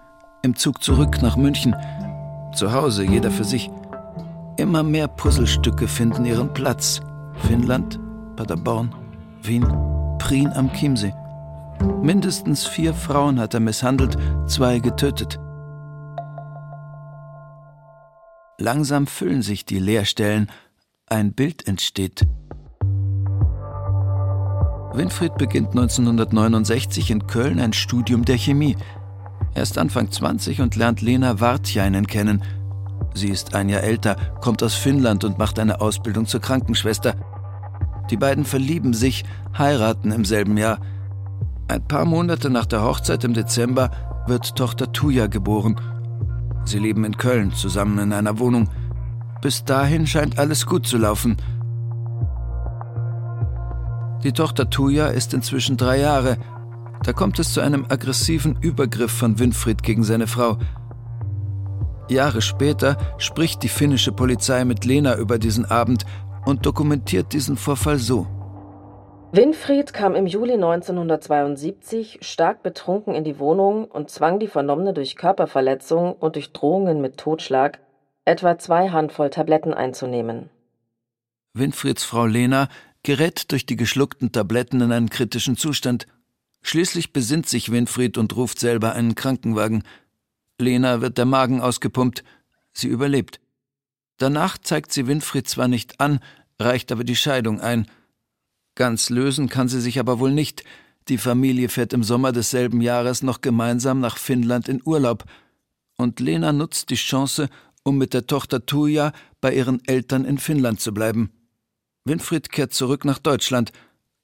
im 0.42 0.56
Zug 0.56 0.82
zurück 0.82 1.22
nach 1.22 1.36
München, 1.36 1.76
zu 2.52 2.72
Hause 2.72 3.04
jeder 3.04 3.30
für 3.30 3.44
sich. 3.44 3.70
Immer 4.56 4.82
mehr 4.82 5.06
Puzzlestücke 5.06 5.86
finden 5.86 6.24
ihren 6.24 6.52
Platz. 6.52 7.00
Finnland, 7.46 8.00
Paderborn, 8.34 8.92
Wien, 9.42 9.64
Prien 10.18 10.52
am 10.54 10.72
Chiemsee. 10.72 11.14
Mindestens 12.02 12.66
vier 12.66 12.94
Frauen 12.94 13.38
hat 13.38 13.54
er 13.54 13.60
misshandelt, 13.60 14.16
zwei 14.46 14.80
getötet. 14.80 15.38
Langsam 18.58 19.06
füllen 19.06 19.42
sich 19.42 19.64
die 19.64 19.78
Leerstellen, 19.78 20.50
ein 21.06 21.32
Bild 21.32 21.68
entsteht. 21.68 22.26
Winfried 24.94 25.36
beginnt 25.36 25.70
1969 25.70 27.10
in 27.10 27.26
Köln 27.26 27.58
ein 27.60 27.72
Studium 27.72 28.26
der 28.26 28.36
Chemie. 28.36 28.76
Er 29.54 29.62
ist 29.62 29.78
Anfang 29.78 30.10
20 30.10 30.60
und 30.60 30.76
lernt 30.76 31.00
Lena 31.00 31.40
Wartjainen 31.40 32.06
kennen. 32.06 32.42
Sie 33.14 33.28
ist 33.28 33.54
ein 33.54 33.70
Jahr 33.70 33.82
älter, 33.82 34.16
kommt 34.42 34.62
aus 34.62 34.74
Finnland 34.74 35.24
und 35.24 35.38
macht 35.38 35.58
eine 35.58 35.80
Ausbildung 35.80 36.26
zur 36.26 36.40
Krankenschwester. 36.40 37.14
Die 38.10 38.18
beiden 38.18 38.44
verlieben 38.44 38.92
sich, 38.92 39.24
heiraten 39.56 40.12
im 40.12 40.26
selben 40.26 40.58
Jahr. 40.58 40.78
Ein 41.68 41.86
paar 41.88 42.04
Monate 42.04 42.50
nach 42.50 42.66
der 42.66 42.82
Hochzeit 42.82 43.24
im 43.24 43.32
Dezember 43.32 43.90
wird 44.26 44.56
Tochter 44.56 44.92
Tuja 44.92 45.26
geboren. 45.26 45.80
Sie 46.64 46.78
leben 46.78 47.04
in 47.04 47.16
Köln 47.16 47.52
zusammen 47.54 47.98
in 47.98 48.12
einer 48.12 48.38
Wohnung. 48.38 48.68
Bis 49.40 49.64
dahin 49.64 50.06
scheint 50.06 50.38
alles 50.38 50.66
gut 50.66 50.86
zu 50.86 50.98
laufen. 50.98 51.38
Die 54.24 54.32
Tochter 54.32 54.70
Tuja 54.70 55.08
ist 55.08 55.34
inzwischen 55.34 55.76
drei 55.76 55.98
Jahre. 55.98 56.36
Da 57.02 57.12
kommt 57.12 57.40
es 57.40 57.52
zu 57.52 57.60
einem 57.60 57.86
aggressiven 57.88 58.56
Übergriff 58.60 59.10
von 59.10 59.40
Winfried 59.40 59.82
gegen 59.82 60.04
seine 60.04 60.28
Frau. 60.28 60.58
Jahre 62.08 62.40
später 62.40 62.96
spricht 63.18 63.64
die 63.64 63.68
finnische 63.68 64.12
Polizei 64.12 64.64
mit 64.64 64.84
Lena 64.84 65.16
über 65.16 65.38
diesen 65.38 65.64
Abend 65.64 66.04
und 66.44 66.66
dokumentiert 66.66 67.32
diesen 67.32 67.56
Vorfall 67.56 67.98
so. 67.98 68.28
Winfried 69.32 69.92
kam 69.92 70.14
im 70.14 70.26
Juli 70.26 70.52
1972 70.52 72.18
stark 72.20 72.62
betrunken 72.62 73.14
in 73.14 73.24
die 73.24 73.38
Wohnung 73.38 73.86
und 73.86 74.10
zwang 74.10 74.38
die 74.38 74.46
Vernommene 74.46 74.92
durch 74.92 75.16
Körperverletzung 75.16 76.12
und 76.12 76.36
durch 76.36 76.52
Drohungen 76.52 77.00
mit 77.00 77.16
Totschlag, 77.16 77.80
etwa 78.24 78.58
zwei 78.58 78.90
Handvoll 78.90 79.30
Tabletten 79.30 79.74
einzunehmen. 79.74 80.50
Winfrieds 81.54 82.04
Frau 82.04 82.26
Lena 82.26 82.68
gerät 83.02 83.50
durch 83.50 83.66
die 83.66 83.76
geschluckten 83.76 84.32
Tabletten 84.32 84.80
in 84.80 84.92
einen 84.92 85.10
kritischen 85.10 85.56
Zustand. 85.56 86.06
Schließlich 86.62 87.12
besinnt 87.12 87.48
sich 87.48 87.72
Winfried 87.72 88.18
und 88.18 88.36
ruft 88.36 88.58
selber 88.60 88.92
einen 88.92 89.14
Krankenwagen. 89.14 89.82
Lena 90.58 91.00
wird 91.00 91.18
der 91.18 91.24
Magen 91.24 91.60
ausgepumpt. 91.60 92.22
Sie 92.72 92.88
überlebt. 92.88 93.40
Danach 94.18 94.56
zeigt 94.58 94.92
sie 94.92 95.06
Winfried 95.06 95.48
zwar 95.48 95.68
nicht 95.68 96.00
an, 96.00 96.20
reicht 96.58 96.92
aber 96.92 97.02
die 97.02 97.16
Scheidung 97.16 97.60
ein. 97.60 97.88
Ganz 98.74 99.10
lösen 99.10 99.48
kann 99.48 99.68
sie 99.68 99.80
sich 99.80 99.98
aber 99.98 100.20
wohl 100.20 100.30
nicht. 100.30 100.64
Die 101.08 101.18
Familie 101.18 101.68
fährt 101.68 101.92
im 101.92 102.04
Sommer 102.04 102.30
desselben 102.30 102.80
Jahres 102.80 103.22
noch 103.22 103.40
gemeinsam 103.40 103.98
nach 103.98 104.16
Finnland 104.16 104.68
in 104.68 104.80
Urlaub. 104.84 105.24
Und 105.96 106.20
Lena 106.20 106.52
nutzt 106.52 106.90
die 106.90 106.94
Chance, 106.94 107.48
um 107.82 107.98
mit 107.98 108.14
der 108.14 108.28
Tochter 108.28 108.64
Tuja 108.64 109.12
bei 109.40 109.52
ihren 109.52 109.84
Eltern 109.86 110.24
in 110.24 110.38
Finnland 110.38 110.80
zu 110.80 110.94
bleiben. 110.94 111.32
Winfried 112.04 112.50
kehrt 112.50 112.72
zurück 112.72 113.04
nach 113.04 113.18
Deutschland. 113.18 113.72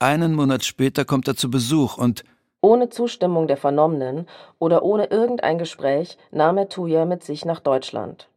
Einen 0.00 0.34
Monat 0.34 0.64
später 0.64 1.04
kommt 1.04 1.28
er 1.28 1.36
zu 1.36 1.50
Besuch 1.50 1.96
und 1.96 2.24
Ohne 2.60 2.88
Zustimmung 2.88 3.46
der 3.46 3.56
Vernommenen 3.56 4.26
oder 4.58 4.82
ohne 4.82 5.06
irgendein 5.06 5.58
Gespräch 5.58 6.18
nahm 6.32 6.58
er 6.58 6.68
Tuja 6.68 7.04
mit 7.04 7.22
sich 7.22 7.44
nach 7.44 7.60
Deutschland. 7.60 8.28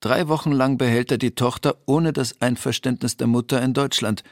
drei 0.00 0.26
Wochen 0.26 0.50
lang 0.50 0.78
behält 0.78 1.12
er 1.12 1.18
die 1.18 1.36
Tochter 1.36 1.76
ohne 1.86 2.12
das 2.12 2.40
Einverständnis 2.40 3.16
der 3.16 3.28
Mutter 3.28 3.62
in 3.62 3.72
Deutschland. 3.72 4.24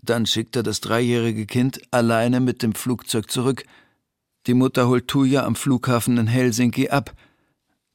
Dann 0.00 0.24
schickt 0.24 0.56
er 0.56 0.62
das 0.62 0.80
dreijährige 0.80 1.44
Kind 1.44 1.82
alleine 1.90 2.40
mit 2.40 2.62
dem 2.62 2.74
Flugzeug 2.74 3.30
zurück. 3.30 3.64
Die 4.46 4.54
Mutter 4.54 4.88
holt 4.88 5.08
Tuja 5.08 5.44
am 5.44 5.56
Flughafen 5.56 6.16
in 6.16 6.26
Helsinki 6.26 6.88
ab. 6.88 7.12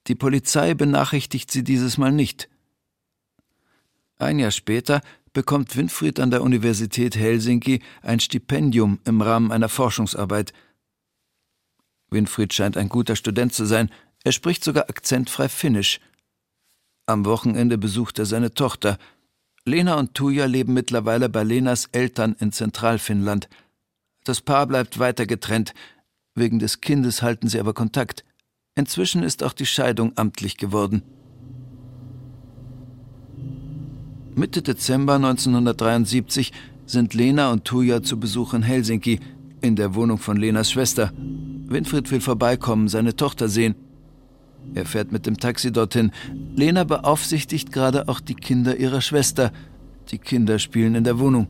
Die 0.07 0.15
Polizei 0.15 0.75
benachrichtigt 0.75 1.51
sie 1.51 1.63
dieses 1.63 1.97
Mal 1.97 2.11
nicht. 2.11 2.47
Ein 4.19 4.37
Jahr 4.37 4.51
später 4.51 5.01
bekommt 5.33 5.75
Winfried 5.75 6.19
an 6.19 6.31
der 6.31 6.41
Universität 6.41 7.15
Helsinki 7.15 7.81
ein 8.01 8.19
Stipendium 8.19 8.99
im 9.05 9.21
Rahmen 9.21 9.51
einer 9.51 9.69
Forschungsarbeit. 9.69 10.53
Winfried 12.09 12.53
scheint 12.53 12.77
ein 12.77 12.89
guter 12.89 13.15
Student 13.15 13.53
zu 13.53 13.65
sein, 13.65 13.89
er 14.23 14.31
spricht 14.31 14.63
sogar 14.63 14.89
akzentfrei 14.89 15.47
Finnisch. 15.47 15.99
Am 17.05 17.25
Wochenende 17.25 17.77
besucht 17.77 18.19
er 18.19 18.25
seine 18.25 18.53
Tochter. 18.53 18.97
Lena 19.65 19.95
und 19.95 20.13
Tuja 20.13 20.45
leben 20.45 20.73
mittlerweile 20.73 21.29
bei 21.29 21.43
Lenas 21.43 21.85
Eltern 21.91 22.35
in 22.39 22.51
Zentralfinnland. 22.51 23.49
Das 24.23 24.41
Paar 24.41 24.67
bleibt 24.67 24.99
weiter 24.99 25.25
getrennt. 25.25 25.73
Wegen 26.35 26.59
des 26.59 26.81
Kindes 26.81 27.21
halten 27.21 27.47
sie 27.47 27.59
aber 27.59 27.73
Kontakt. 27.73 28.23
Inzwischen 28.75 29.23
ist 29.23 29.43
auch 29.43 29.53
die 29.53 29.65
Scheidung 29.65 30.13
amtlich 30.17 30.57
geworden. 30.57 31.03
Mitte 34.39 34.61
Dezember 34.61 35.15
1973 35.15 36.53
sind 36.85 37.13
Lena 37.13 37.51
und 37.51 37.65
Tuja 37.65 38.01
zu 38.01 38.17
Besuch 38.17 38.53
in 38.53 38.63
Helsinki, 38.63 39.19
in 39.59 39.75
der 39.75 39.95
Wohnung 39.95 40.17
von 40.17 40.37
Lenas 40.37 40.71
Schwester. 40.71 41.11
Winfried 41.67 42.09
will 42.09 42.21
vorbeikommen, 42.21 42.87
seine 42.87 43.17
Tochter 43.17 43.49
sehen. 43.49 43.75
Er 44.75 44.85
fährt 44.85 45.11
mit 45.11 45.25
dem 45.25 45.35
Taxi 45.35 45.73
dorthin. 45.73 46.13
Lena 46.55 46.85
beaufsichtigt 46.85 47.73
gerade 47.73 48.07
auch 48.07 48.21
die 48.21 48.33
Kinder 48.33 48.77
ihrer 48.77 49.01
Schwester. 49.01 49.51
Die 50.09 50.19
Kinder 50.19 50.57
spielen 50.57 50.95
in 50.95 51.03
der 51.03 51.19
Wohnung. 51.19 51.47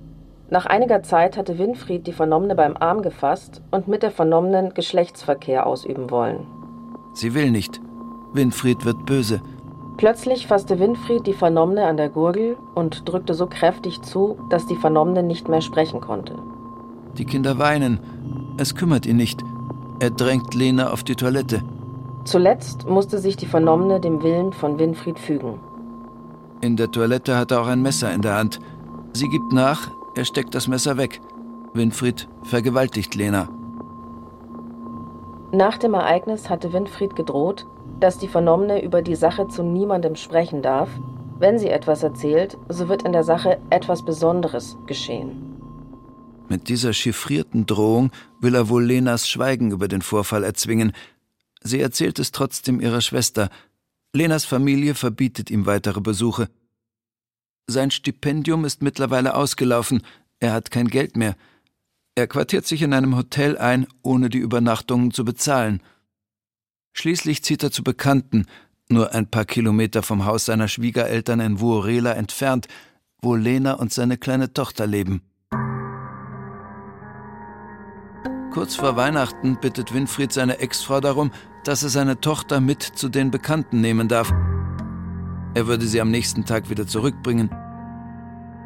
Nach 0.49 0.65
einiger 0.65 1.03
Zeit 1.03 1.37
hatte 1.37 1.59
Winfried 1.59 2.07
die 2.07 2.11
Vernommene 2.11 2.55
beim 2.55 2.75
Arm 2.75 3.03
gefasst 3.03 3.61
und 3.69 3.87
mit 3.87 4.01
der 4.01 4.09
Vernommenen 4.09 4.73
Geschlechtsverkehr 4.73 5.67
ausüben 5.67 6.09
wollen. 6.09 6.39
Sie 7.13 7.35
will 7.35 7.51
nicht. 7.51 7.79
Winfried 8.33 8.83
wird 8.83 9.05
böse. 9.05 9.43
Plötzlich 9.99 10.47
fasste 10.47 10.79
Winfried 10.79 11.27
die 11.27 11.33
Vernommene 11.33 11.85
an 11.85 11.97
der 11.97 12.07
Gurgel 12.07 12.55
und 12.73 13.09
drückte 13.09 13.33
so 13.33 13.47
kräftig 13.47 14.01
zu, 14.01 14.37
dass 14.49 14.65
die 14.65 14.77
Vernommene 14.77 15.23
nicht 15.23 15.49
mehr 15.49 15.59
sprechen 15.59 15.99
konnte. 15.99 16.35
Die 17.17 17.25
Kinder 17.25 17.59
weinen. 17.59 17.99
Es 18.55 18.75
kümmert 18.75 19.05
ihn 19.05 19.17
nicht. 19.17 19.43
Er 19.99 20.09
drängt 20.09 20.53
Lena 20.53 20.93
auf 20.93 21.03
die 21.03 21.17
Toilette. 21.17 21.63
Zuletzt 22.23 22.87
musste 22.87 23.17
sich 23.17 23.35
die 23.35 23.45
Vernommene 23.45 23.99
dem 23.99 24.23
Willen 24.23 24.53
von 24.53 24.79
Winfried 24.79 25.19
fügen. 25.19 25.59
In 26.61 26.77
der 26.77 26.91
Toilette 26.91 27.35
hat 27.35 27.51
er 27.51 27.61
auch 27.61 27.67
ein 27.67 27.81
Messer 27.81 28.13
in 28.13 28.21
der 28.21 28.37
Hand. 28.37 28.61
Sie 29.11 29.27
gibt 29.27 29.51
nach, 29.51 29.91
er 30.15 30.23
steckt 30.23 30.55
das 30.55 30.69
Messer 30.69 30.95
weg. 30.95 31.19
Winfried 31.73 32.29
vergewaltigt 32.43 33.15
Lena. 33.15 33.49
Nach 35.51 35.77
dem 35.77 35.93
Ereignis 35.93 36.49
hatte 36.49 36.71
Winfried 36.71 37.17
gedroht, 37.17 37.65
dass 37.99 38.17
die 38.17 38.27
Vernommene 38.27 38.83
über 38.83 39.01
die 39.01 39.15
Sache 39.15 39.47
zu 39.47 39.63
niemandem 39.63 40.15
sprechen 40.15 40.61
darf. 40.61 40.89
Wenn 41.37 41.57
sie 41.57 41.69
etwas 41.69 42.03
erzählt, 42.03 42.57
so 42.67 42.89
wird 42.89 43.03
in 43.03 43.13
der 43.13 43.23
Sache 43.23 43.59
etwas 43.69 44.03
Besonderes 44.03 44.77
geschehen. 44.87 45.49
Mit 46.49 46.67
dieser 46.67 46.93
chiffrierten 46.93 47.65
Drohung 47.65 48.11
will 48.41 48.55
er 48.55 48.69
wohl 48.69 48.83
Lenas 48.83 49.29
Schweigen 49.29 49.71
über 49.71 49.87
den 49.87 50.01
Vorfall 50.01 50.43
erzwingen. 50.43 50.93
Sie 51.61 51.79
erzählt 51.79 52.19
es 52.19 52.31
trotzdem 52.31 52.81
ihrer 52.81 53.01
Schwester. 53.01 53.49
Lenas 54.13 54.45
Familie 54.45 54.95
verbietet 54.95 55.51
ihm 55.51 55.65
weitere 55.67 56.01
Besuche. 56.01 56.49
Sein 57.67 57.91
Stipendium 57.91 58.65
ist 58.65 58.81
mittlerweile 58.81 59.35
ausgelaufen, 59.35 60.01
er 60.39 60.53
hat 60.53 60.71
kein 60.71 60.87
Geld 60.87 61.15
mehr. 61.15 61.35
Er 62.15 62.27
quartiert 62.27 62.65
sich 62.65 62.81
in 62.81 62.93
einem 62.93 63.15
Hotel 63.15 63.57
ein, 63.57 63.85
ohne 64.01 64.29
die 64.29 64.39
Übernachtungen 64.39 65.11
zu 65.11 65.23
bezahlen. 65.23 65.81
Schließlich 66.93 67.43
zieht 67.43 67.63
er 67.63 67.71
zu 67.71 67.83
Bekannten, 67.83 68.45
nur 68.89 69.13
ein 69.13 69.29
paar 69.29 69.45
Kilometer 69.45 70.01
vom 70.01 70.25
Haus 70.25 70.45
seiner 70.45 70.67
Schwiegereltern 70.67 71.39
in 71.39 71.59
Vuorela 71.59 72.13
entfernt, 72.13 72.67
wo 73.21 73.35
Lena 73.35 73.73
und 73.73 73.93
seine 73.93 74.17
kleine 74.17 74.53
Tochter 74.53 74.87
leben. 74.87 75.21
Kurz 78.51 78.75
vor 78.75 78.95
Weihnachten 78.95 79.59
bittet 79.61 79.93
Winfried 79.93 80.33
seine 80.33 80.59
Ex-Frau 80.59 80.99
darum, 81.01 81.31
dass 81.63 81.83
er 81.83 81.89
seine 81.89 82.19
Tochter 82.19 82.59
mit 82.59 82.81
zu 82.81 83.07
den 83.07 83.29
Bekannten 83.29 83.79
nehmen 83.79 84.07
darf. 84.07 84.31
Er 85.53 85.67
würde 85.67 85.85
sie 85.85 86.01
am 86.01 86.09
nächsten 86.09 86.45
Tag 86.45 86.69
wieder 86.69 86.87
zurückbringen. 86.87 87.49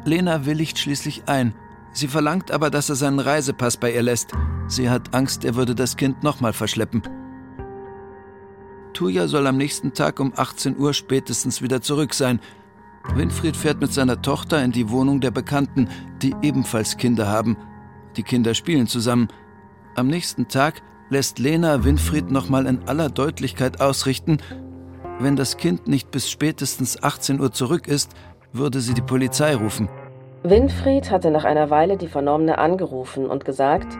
Lena 0.04 0.46
willigt 0.46 0.78
schließlich 0.78 1.24
ein. 1.26 1.54
Sie 1.92 2.08
verlangt 2.08 2.50
aber, 2.50 2.70
dass 2.70 2.88
er 2.88 2.96
seinen 2.96 3.20
Reisepass 3.20 3.76
bei 3.76 3.92
ihr 3.92 4.02
lässt. 4.02 4.32
Sie 4.68 4.88
hat 4.88 5.14
Angst, 5.14 5.44
er 5.44 5.54
würde 5.54 5.74
das 5.74 5.96
Kind 5.96 6.22
nochmal 6.22 6.52
verschleppen. 6.52 7.02
Tuja 8.94 9.28
soll 9.28 9.46
am 9.46 9.58
nächsten 9.58 9.92
Tag 9.92 10.20
um 10.20 10.32
18 10.34 10.78
Uhr 10.78 10.94
spätestens 10.94 11.60
wieder 11.60 11.82
zurück 11.82 12.14
sein. 12.14 12.40
Winfried 13.14 13.56
fährt 13.56 13.80
mit 13.80 13.92
seiner 13.92 14.22
Tochter 14.22 14.64
in 14.64 14.72
die 14.72 14.88
Wohnung 14.88 15.20
der 15.20 15.30
Bekannten, 15.30 15.88
die 16.22 16.34
ebenfalls 16.40 16.96
Kinder 16.96 17.28
haben. 17.28 17.58
Die 18.16 18.22
Kinder 18.22 18.54
spielen 18.54 18.86
zusammen. 18.86 19.28
Am 19.96 20.06
nächsten 20.06 20.48
Tag 20.48 20.80
lässt 21.10 21.38
Lena 21.38 21.84
Winfried 21.84 22.30
nochmal 22.30 22.66
in 22.66 22.88
aller 22.88 23.10
Deutlichkeit 23.10 23.80
ausrichten, 23.80 24.38
wenn 25.20 25.36
das 25.36 25.56
Kind 25.56 25.86
nicht 25.86 26.10
bis 26.10 26.28
spätestens 26.28 27.00
18 27.02 27.40
Uhr 27.40 27.52
zurück 27.52 27.86
ist, 27.86 28.12
würde 28.52 28.80
sie 28.80 28.94
die 28.94 29.02
Polizei 29.02 29.54
rufen. 29.54 29.88
Winfried 30.42 31.10
hatte 31.10 31.30
nach 31.30 31.44
einer 31.44 31.70
Weile 31.70 31.96
die 31.96 32.08
Vernommene 32.08 32.58
angerufen 32.58 33.26
und 33.26 33.44
gesagt, 33.44 33.96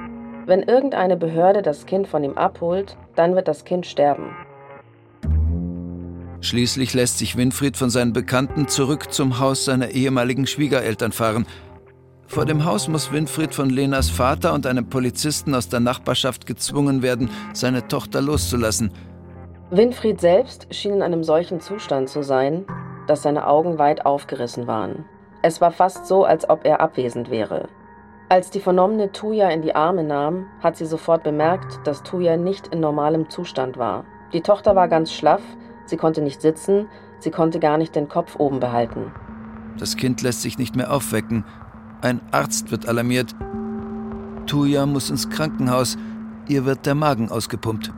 wenn 0.47 0.63
irgendeine 0.63 1.17
Behörde 1.17 1.63
das 1.63 1.87
Kind 1.87 2.09
von 2.09 2.25
ihm 2.25 2.37
abholt, 2.37 2.97
dann 3.15 3.37
wird 3.37 3.49
das 3.49 3.65
Kind 3.65 3.87
sterben. 3.87 4.35
Schließlich 6.45 6.93
lässt 6.93 7.17
sich 7.17 7.39
Winfried 7.39 7.79
von 7.79 7.89
seinen 7.89 8.13
Bekannten 8.13 8.69
zurück 8.69 9.11
zum 9.15 9.39
Haus 9.39 9.65
seiner 9.65 9.89
ehemaligen 9.93 10.47
Schwiegereltern 10.47 11.11
fahren. 11.11 11.47
Vor 12.27 12.45
dem 12.45 12.67
Haus 12.67 12.87
muss 12.87 13.11
Winfried 13.11 13.55
von 13.55 13.71
Lenas 13.71 14.11
Vater 14.11 14.53
und 14.53 14.67
einem 14.67 14.91
Polizisten 14.91 15.55
aus 15.55 15.71
der 15.71 15.81
Nachbarschaft 15.81 16.45
gezwungen 16.45 17.01
werden, 17.01 17.31
seine 17.55 17.89
Tochter 17.89 18.21
loszulassen. 18.21 18.93
Winfried 19.71 20.21
selbst 20.21 20.67
schien 20.71 20.93
in 20.93 21.03
einem 21.03 21.25
solchen 21.25 21.61
Zustand 21.61 22.11
zu 22.11 22.23
sein, 22.23 22.67
dass 23.07 23.23
seine 23.23 23.47
Augen 23.47 23.79
weit 23.79 24.05
aufgerissen 24.05 24.67
waren. 24.67 25.07
Es 25.41 25.63
war 25.63 25.71
fast 25.71 26.05
so, 26.05 26.25
als 26.25 26.51
ob 26.51 26.67
er 26.67 26.83
abwesend 26.83 27.31
wäre. 27.31 27.71
Als 28.29 28.51
die 28.51 28.61
Vernommene 28.61 29.13
Tuja 29.13 29.49
in 29.49 29.63
die 29.63 29.75
Arme 29.75 30.05
nahm, 30.05 30.45
hat 30.63 30.77
sie 30.77 30.85
sofort 30.85 31.23
bemerkt, 31.23 31.81
dass 31.85 32.03
Tuja 32.03 32.37
nicht 32.37 32.67
in 32.67 32.81
normalem 32.81 33.31
Zustand 33.31 33.79
war. 33.79 34.05
Die 34.35 34.43
Tochter 34.43 34.77
war 34.77 34.89
ganz 34.89 35.11
schlaff, 35.11 35.41
sie 35.87 35.97
konnte 35.97 36.23
nicht 36.23 36.41
sitzen, 36.41 36.87
sie 37.19 37.31
konnte 37.31 37.61
gar 37.61 37.79
nicht 37.79 37.95
den 37.95 38.09
Kopf 38.09 38.37
oben 38.37 38.61
behalten. 38.61 39.13
Das 39.79 39.97
Kind 39.97 40.23
lässt 40.23 40.43
sich 40.43 40.59
nicht 40.59 40.77
mehr 40.77 40.93
aufwecken. 40.93 41.45
Ein 42.01 42.21
Arzt 42.31 42.71
wird 42.71 42.87
alarmiert. 42.87 43.35
Tuja 44.47 44.87
muss 44.87 45.11
ins 45.11 45.31
Krankenhaus, 45.31 45.97
ihr 46.49 46.65
wird 46.65 46.87
der 46.87 46.95
Magen 46.95 47.31
ausgepumpt. 47.31 47.93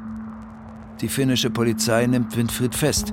Die 1.01 1.09
finnische 1.09 1.51
Polizei 1.51 2.07
nimmt 2.07 2.37
Winfried 2.37 2.75
fest. 2.75 3.11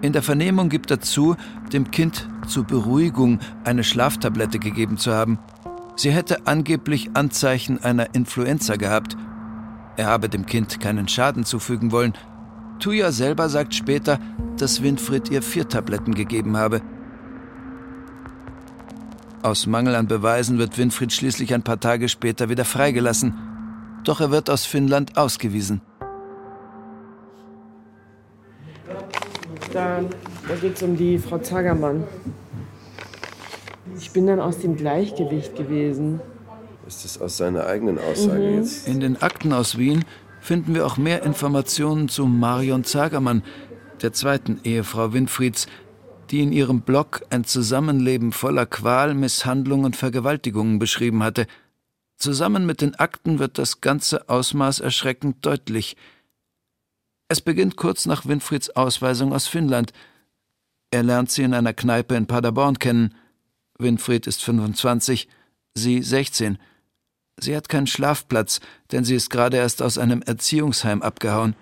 In 0.00 0.12
der 0.12 0.22
Vernehmung 0.22 0.68
gibt 0.68 0.90
er 0.90 1.00
zu, 1.00 1.36
dem 1.72 1.90
Kind 1.90 2.28
zur 2.46 2.64
Beruhigung 2.64 3.38
eine 3.64 3.84
Schlaftablette 3.84 4.58
gegeben 4.58 4.98
zu 4.98 5.12
haben. 5.12 5.38
Sie 5.96 6.10
hätte 6.10 6.46
angeblich 6.46 7.10
Anzeichen 7.14 7.82
einer 7.82 8.14
Influenza 8.14 8.76
gehabt. 8.76 9.16
Er 9.96 10.06
habe 10.06 10.28
dem 10.28 10.44
Kind 10.44 10.80
keinen 10.80 11.06
Schaden 11.06 11.44
zufügen 11.44 11.92
wollen. 11.92 12.14
Tuja 12.80 13.12
selber 13.12 13.48
sagt 13.48 13.74
später, 13.74 14.18
dass 14.56 14.82
Winfried 14.82 15.30
ihr 15.30 15.42
vier 15.42 15.68
Tabletten 15.68 16.14
gegeben 16.14 16.56
habe. 16.56 16.80
Aus 19.42 19.66
Mangel 19.66 19.94
an 19.94 20.06
Beweisen 20.06 20.58
wird 20.58 20.78
Winfried 20.78 21.12
schließlich 21.12 21.52
ein 21.52 21.62
paar 21.62 21.78
Tage 21.78 22.08
später 22.08 22.48
wieder 22.48 22.64
freigelassen. 22.64 23.34
Doch 24.04 24.20
er 24.20 24.30
wird 24.30 24.48
aus 24.48 24.64
Finnland 24.64 25.16
ausgewiesen. 25.16 25.80
Da, 29.72 30.00
da 30.48 30.54
geht 30.54 30.76
es 30.76 30.82
um 30.82 30.96
die 30.96 31.18
Frau 31.18 31.38
Zagermann. 31.38 32.04
Ich 33.98 34.12
bin 34.12 34.26
dann 34.26 34.40
aus 34.40 34.58
dem 34.58 34.76
Gleichgewicht 34.76 35.56
gewesen. 35.56 36.20
Ist 36.86 37.04
das 37.04 37.20
aus 37.20 37.36
seiner 37.36 37.66
eigenen 37.66 37.98
Aussage 37.98 38.40
mhm. 38.40 38.56
jetzt? 38.58 38.86
In 38.88 39.00
den 39.00 39.20
Akten 39.20 39.52
aus 39.52 39.78
Wien 39.78 40.04
finden 40.44 40.74
wir 40.74 40.84
auch 40.84 40.98
mehr 40.98 41.22
Informationen 41.22 42.10
zu 42.10 42.26
Marion 42.26 42.84
Zagermann, 42.84 43.42
der 44.02 44.12
zweiten 44.12 44.60
Ehefrau 44.62 45.14
Winfrieds, 45.14 45.66
die 46.30 46.42
in 46.42 46.52
ihrem 46.52 46.82
Blog 46.82 47.22
ein 47.30 47.44
Zusammenleben 47.44 48.30
voller 48.30 48.66
Qual, 48.66 49.14
Misshandlung 49.14 49.84
und 49.84 49.96
Vergewaltigungen 49.96 50.78
beschrieben 50.78 51.22
hatte. 51.22 51.46
Zusammen 52.18 52.66
mit 52.66 52.82
den 52.82 52.94
Akten 52.94 53.38
wird 53.38 53.56
das 53.56 53.80
ganze 53.80 54.28
Ausmaß 54.28 54.80
erschreckend 54.80 55.46
deutlich. 55.46 55.96
Es 57.28 57.40
beginnt 57.40 57.76
kurz 57.76 58.04
nach 58.04 58.26
Winfrieds 58.26 58.68
Ausweisung 58.68 59.32
aus 59.32 59.46
Finnland. 59.46 59.94
Er 60.90 61.04
lernt 61.04 61.30
sie 61.30 61.42
in 61.42 61.54
einer 61.54 61.72
Kneipe 61.72 62.16
in 62.16 62.26
Paderborn 62.26 62.78
kennen. 62.78 63.14
Winfried 63.78 64.26
ist 64.26 64.44
25, 64.44 65.26
sie 65.72 66.02
16. 66.02 66.58
Sie 67.38 67.56
hat 67.56 67.68
keinen 67.68 67.86
Schlafplatz, 67.86 68.60
denn 68.92 69.04
sie 69.04 69.14
ist 69.14 69.30
gerade 69.30 69.56
erst 69.56 69.82
aus 69.82 69.98
einem 69.98 70.22
Erziehungsheim 70.22 71.02
abgehauen. 71.02 71.54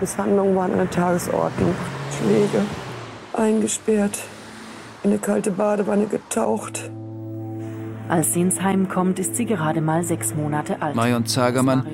Misshandlungen 0.00 0.54
waren 0.54 0.72
an 0.72 0.78
der 0.78 0.90
Tagesordnung. 0.90 1.74
Schläge, 2.18 2.64
eingesperrt, 3.32 4.18
in 5.02 5.10
eine 5.10 5.18
kalte 5.18 5.50
Badewanne 5.50 6.06
getaucht. 6.06 6.90
Als 8.08 8.32
sie 8.32 8.40
ins 8.40 8.62
Heim 8.62 8.88
kommt, 8.88 9.18
ist 9.18 9.36
sie 9.36 9.44
gerade 9.44 9.82
mal 9.82 10.02
sechs 10.02 10.34
Monate 10.34 10.80
alt. 10.80 10.94
Marion 10.96 11.26
Zagermann 11.26 11.84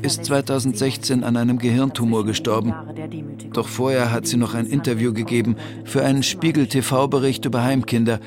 ist 0.00 0.24
2016 0.24 1.22
an 1.24 1.36
einem 1.36 1.58
Gehirntumor 1.58 2.24
gestorben. 2.24 2.74
Doch 3.52 3.68
vorher 3.68 4.10
hat 4.10 4.26
sie 4.26 4.38
noch 4.38 4.54
ein 4.54 4.66
Interview 4.66 5.12
gegeben 5.12 5.56
für 5.84 6.02
einen 6.02 6.22
Spiegel-TV-Bericht 6.22 7.44
über 7.44 7.62
Heimkinder. 7.62 8.18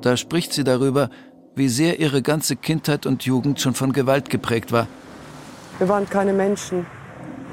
Da 0.00 0.16
spricht 0.16 0.52
sie 0.52 0.64
darüber, 0.64 1.10
wie 1.54 1.68
sehr 1.68 2.00
ihre 2.00 2.22
ganze 2.22 2.56
Kindheit 2.56 3.06
und 3.06 3.24
Jugend 3.24 3.60
schon 3.60 3.74
von 3.74 3.92
Gewalt 3.92 4.30
geprägt 4.30 4.72
war. 4.72 4.86
Wir 5.78 5.88
waren 5.88 6.08
keine 6.08 6.32
Menschen. 6.32 6.86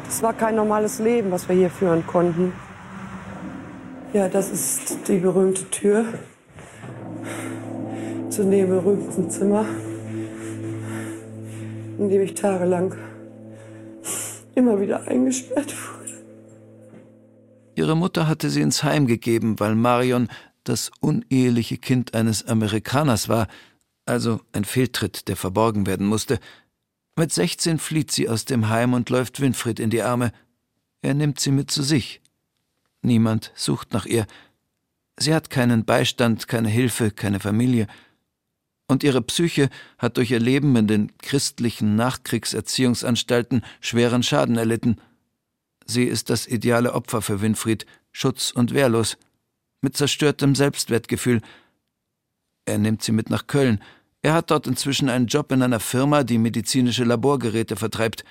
Es 0.08 0.22
war 0.22 0.34
kein 0.34 0.56
normales 0.56 1.00
Leben, 1.00 1.32
was 1.32 1.48
wir 1.50 1.56
hier 1.56 1.70
führen 1.70 2.06
konnten. 2.06 2.54
Ja, 4.14 4.30
das 4.30 4.50
ist 4.52 5.08
die 5.08 5.18
berühmte 5.18 5.70
Tür 5.70 6.06
zu 8.30 8.44
dem 8.44 8.70
berühmten 8.70 9.30
Zimmer, 9.30 9.66
in 11.98 12.10
dem 12.10 12.22
ich 12.22 12.36
tagelang 12.36 12.96
immer 14.56 14.80
wieder 14.80 15.08
eingesperrt 15.08 15.74
wurde. 15.74 16.14
Ihre 17.76 17.96
Mutter 17.96 18.28
hatte 18.28 18.50
sie 18.50 18.62
ins 18.62 18.84
Heim 18.84 19.08
gegeben, 19.08 19.60
weil 19.60 19.76
Marion 19.76 20.30
das 20.64 20.92
uneheliche 21.00 21.78
Kind 21.78 22.14
eines 22.14 22.48
Amerikaners 22.48 23.30
war, 23.30 23.48
also 24.10 24.42
ein 24.54 24.66
Fehltritt, 24.66 25.28
der 25.28 25.36
verborgen 25.36 25.86
werden 25.86 26.08
musste. 26.08 26.40
Mit 27.16 27.34
16 27.34 27.80
flieht 27.80 28.12
sie 28.12 28.30
aus 28.30 28.46
dem 28.46 28.70
Heim 28.70 28.94
und 28.94 29.10
läuft 29.10 29.40
Winfried 29.40 29.80
in 29.80 29.90
die 29.90 30.04
Arme. 30.04 30.32
Er 31.02 31.14
nimmt 31.14 31.40
sie 31.40 31.52
mit 31.52 31.72
zu 31.72 31.84
sich. 31.84 32.22
Niemand 33.02 33.52
sucht 33.56 33.94
nach 33.94 34.06
ihr. 34.06 34.28
Sie 35.20 35.34
hat 35.34 35.50
keinen 35.50 35.86
Beistand, 35.86 36.48
keine 36.48 36.70
Hilfe, 36.70 37.12
keine 37.12 37.40
Familie. 37.40 37.88
Und 38.88 39.04
ihre 39.04 39.22
Psyche 39.22 39.70
hat 39.98 40.18
durch 40.18 40.32
ihr 40.32 40.40
Leben 40.40 40.76
in 40.76 40.88
den 40.88 41.18
christlichen 41.18 41.96
Nachkriegserziehungsanstalten 41.96 43.64
schweren 43.82 44.24
Schaden 44.24 44.58
erlitten. 44.58 45.02
Sie 45.86 46.04
ist 46.04 46.30
das 46.30 46.48
ideale 46.48 46.94
Opfer 46.94 47.22
für 47.22 47.42
Winfried, 47.42 47.86
schutz- 48.12 48.52
und 48.52 48.74
wehrlos, 48.74 49.18
mit 49.82 49.98
zerstörtem 49.98 50.56
Selbstwertgefühl. 50.56 51.42
Er 52.66 52.78
nimmt 52.78 53.02
sie 53.02 53.12
mit 53.12 53.30
nach 53.30 53.48
Köln. 53.48 53.82
Er 54.22 54.34
hat 54.34 54.52
dort 54.52 54.68
inzwischen 54.68 55.10
einen 55.10 55.28
Job 55.28 55.52
in 55.52 55.62
einer 55.62 55.80
Firma, 55.80 56.24
die 56.24 56.38
medizinische 56.38 57.04
Laborgeräte 57.04 57.76
vertreibt. 57.76 58.24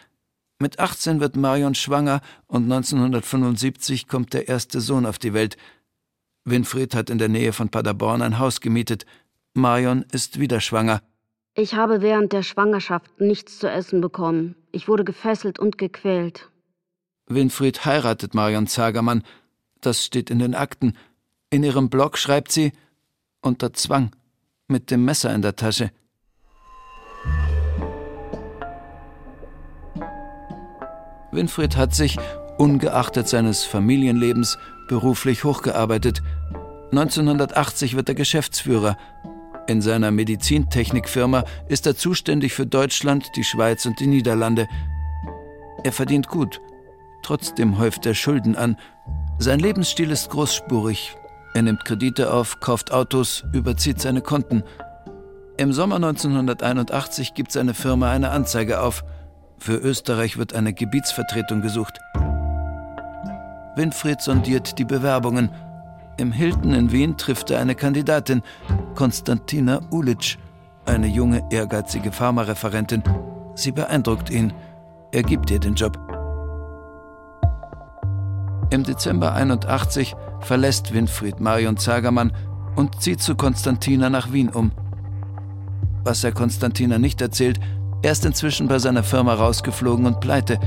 Mit 0.59 0.79
18 0.79 1.20
wird 1.20 1.37
Marion 1.37 1.75
schwanger 1.75 2.20
und 2.46 2.64
1975 2.64 4.09
kommt 4.09 4.33
der 4.33 4.49
erste 4.49 4.81
Sohn 4.81 5.07
auf 5.07 5.18
die 5.18 5.35
Welt. 5.35 5.57
Winfried 6.44 6.94
hat 6.94 7.11
in 7.11 7.18
der 7.18 7.29
Nähe 7.29 7.53
von 7.53 7.68
Paderborn 7.68 8.22
ein 8.22 8.38
Haus 8.38 8.61
gemietet. 8.61 9.05
Marion 9.55 10.05
ist 10.12 10.40
wieder 10.40 10.61
schwanger. 10.61 11.03
Ich 11.55 11.75
habe 11.75 12.03
während 12.03 12.33
der 12.33 12.42
Schwangerschaft 12.42 13.20
nichts 13.20 13.59
zu 13.59 13.70
essen 13.70 14.01
bekommen. 14.01 14.57
Ich 14.72 14.88
wurde 14.88 15.05
gefesselt 15.05 15.59
und 15.59 15.79
gequält. 15.79 16.51
Winfried 17.27 17.85
heiratet 17.85 18.35
Marion 18.35 18.66
Zagermann. 18.66 19.22
Das 19.81 20.05
steht 20.05 20.31
in 20.31 20.38
den 20.38 20.55
Akten. 20.55 20.96
In 21.51 21.64
ihrem 21.64 21.90
Blog 21.90 22.18
schreibt 22.18 22.53
sie 22.53 22.72
unter 23.40 23.72
Zwang, 23.72 24.11
mit 24.68 24.90
dem 24.90 25.05
Messer 25.05 25.35
in 25.35 25.42
der 25.42 25.57
Tasche. 25.57 25.90
Winfried 31.33 31.76
hat 31.76 31.94
sich, 31.94 32.16
ungeachtet 32.59 33.29
seines 33.29 33.64
Familienlebens, 33.64 34.59
beruflich 34.88 35.44
hochgearbeitet. 35.44 36.22
1980 36.92 37.96
wird 37.96 38.09
er 38.09 38.14
Geschäftsführer. 38.14 38.96
In 39.66 39.83
seiner 39.83 40.11
Medizintechnikfirma 40.11 41.44
ist 41.68 41.87
er 41.87 41.96
zuständig 41.96 42.55
für 42.55 42.66
Deutschland, 42.66 43.37
die 43.37 43.44
Schweiz 43.44 43.85
und 43.85 44.00
die 44.00 44.07
Niederlande. 44.07 44.68
Er 45.85 45.92
verdient 45.92 46.29
gut. 46.29 46.61
Trotzdem 47.22 47.79
häuft 47.79 48.07
er 48.07 48.14
Schulden 48.14 48.57
an. 48.57 48.76
Sein 49.38 49.59
Lebensstil 49.59 50.11
ist 50.11 50.31
großspurig. 50.31 51.16
Er 51.56 51.62
nimmt 51.62 51.86
Kredite 51.86 52.34
auf, 52.34 52.60
kauft 52.60 52.92
Autos, 52.92 53.42
überzieht 53.54 53.98
seine 53.98 54.20
Konten. 54.20 54.62
Im 55.56 55.72
Sommer 55.72 55.96
1981 55.96 57.32
gibt 57.32 57.50
seine 57.50 57.72
Firma 57.72 58.10
eine 58.10 58.28
Anzeige 58.28 58.82
auf. 58.82 59.02
Für 59.56 59.76
Österreich 59.76 60.36
wird 60.36 60.54
eine 60.54 60.74
Gebietsvertretung 60.74 61.62
gesucht. 61.62 61.98
Winfried 63.74 64.20
sondiert 64.20 64.78
die 64.78 64.84
Bewerbungen. 64.84 65.50
Im 66.18 66.30
Hilton 66.30 66.74
in 66.74 66.92
Wien 66.92 67.16
trifft 67.16 67.50
er 67.50 67.60
eine 67.60 67.74
Kandidatin, 67.74 68.42
Konstantina 68.94 69.80
Ulic, 69.90 70.36
eine 70.84 71.06
junge, 71.06 71.42
ehrgeizige 71.50 72.12
Pharmareferentin. 72.12 73.02
Sie 73.54 73.72
beeindruckt 73.72 74.28
ihn. 74.28 74.52
Er 75.10 75.22
gibt 75.22 75.50
ihr 75.50 75.58
den 75.58 75.74
Job. 75.74 75.98
Im 78.68 78.84
Dezember 78.84 79.32
81 79.32 80.14
verlässt 80.46 80.94
Winfried 80.94 81.40
Marion 81.40 81.76
Zagermann 81.76 82.32
und 82.76 83.02
zieht 83.02 83.20
zu 83.20 83.35
Konstantina 83.35 84.09
nach 84.09 84.32
Wien 84.32 84.48
um. 84.48 84.70
Was 86.04 86.22
er 86.22 86.32
Konstantina 86.32 86.98
nicht 86.98 87.20
erzählt, 87.20 87.59
er 88.02 88.12
ist 88.12 88.24
inzwischen 88.24 88.68
bei 88.68 88.78
seiner 88.78 89.02
Firma 89.02 89.35
rausgeflogen 89.35 90.06
und 90.06 90.20
pleite. 90.20 90.61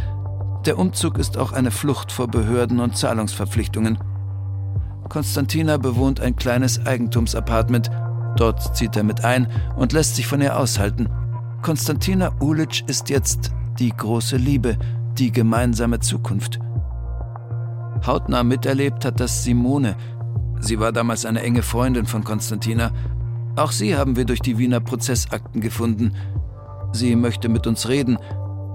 Der 0.65 0.77
Umzug 0.77 1.17
ist 1.17 1.37
auch 1.37 1.53
eine 1.53 1.71
Flucht 1.71 2.11
vor 2.11 2.27
Behörden 2.27 2.81
und 2.81 2.97
Zahlungsverpflichtungen. 2.97 3.97
Konstantina 5.07 5.77
bewohnt 5.77 6.19
ein 6.19 6.35
kleines 6.35 6.85
Eigentumsapartment. 6.85 7.89
Dort 8.35 8.75
zieht 8.75 8.97
er 8.97 9.03
mit 9.03 9.23
ein 9.23 9.47
und 9.77 9.93
lässt 9.93 10.17
sich 10.17 10.27
von 10.27 10.41
ihr 10.41 10.57
aushalten. 10.57 11.07
Konstantina 11.61 12.31
Ulic 12.41 12.83
ist 12.87 13.09
jetzt 13.09 13.51
die 13.79 13.91
große 13.95 14.35
Liebe, 14.35 14.77
die 15.17 15.31
gemeinsame 15.31 15.99
Zukunft. 15.99 16.59
Hautnah 18.05 18.43
miterlebt 18.43 19.05
hat 19.05 19.19
das 19.19 19.43
Simone. 19.43 19.95
Sie 20.59 20.79
war 20.79 20.91
damals 20.91 21.25
eine 21.25 21.41
enge 21.41 21.61
Freundin 21.61 22.05
von 22.05 22.23
Konstantina. 22.23 22.91
Auch 23.55 23.71
sie 23.71 23.95
haben 23.95 24.15
wir 24.15 24.25
durch 24.25 24.41
die 24.41 24.57
Wiener 24.57 24.79
Prozessakten 24.79 25.61
gefunden. 25.61 26.15
Sie 26.91 27.15
möchte 27.15 27.49
mit 27.49 27.67
uns 27.67 27.87
reden, 27.87 28.17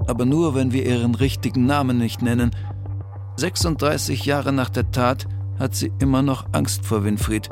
aber 0.07 0.25
nur, 0.25 0.55
wenn 0.55 0.73
wir 0.73 0.85
ihren 0.87 1.15
richtigen 1.15 1.67
Namen 1.67 1.99
nicht 1.99 2.23
nennen. 2.23 2.51
36 3.37 4.25
Jahre 4.25 4.53
nach 4.53 4.71
der 4.71 4.91
Tat 4.91 5.27
hat 5.59 5.75
sie 5.75 5.93
immer 6.01 6.23
noch 6.23 6.47
Angst 6.53 6.87
vor 6.87 7.05
Winfried. 7.05 7.49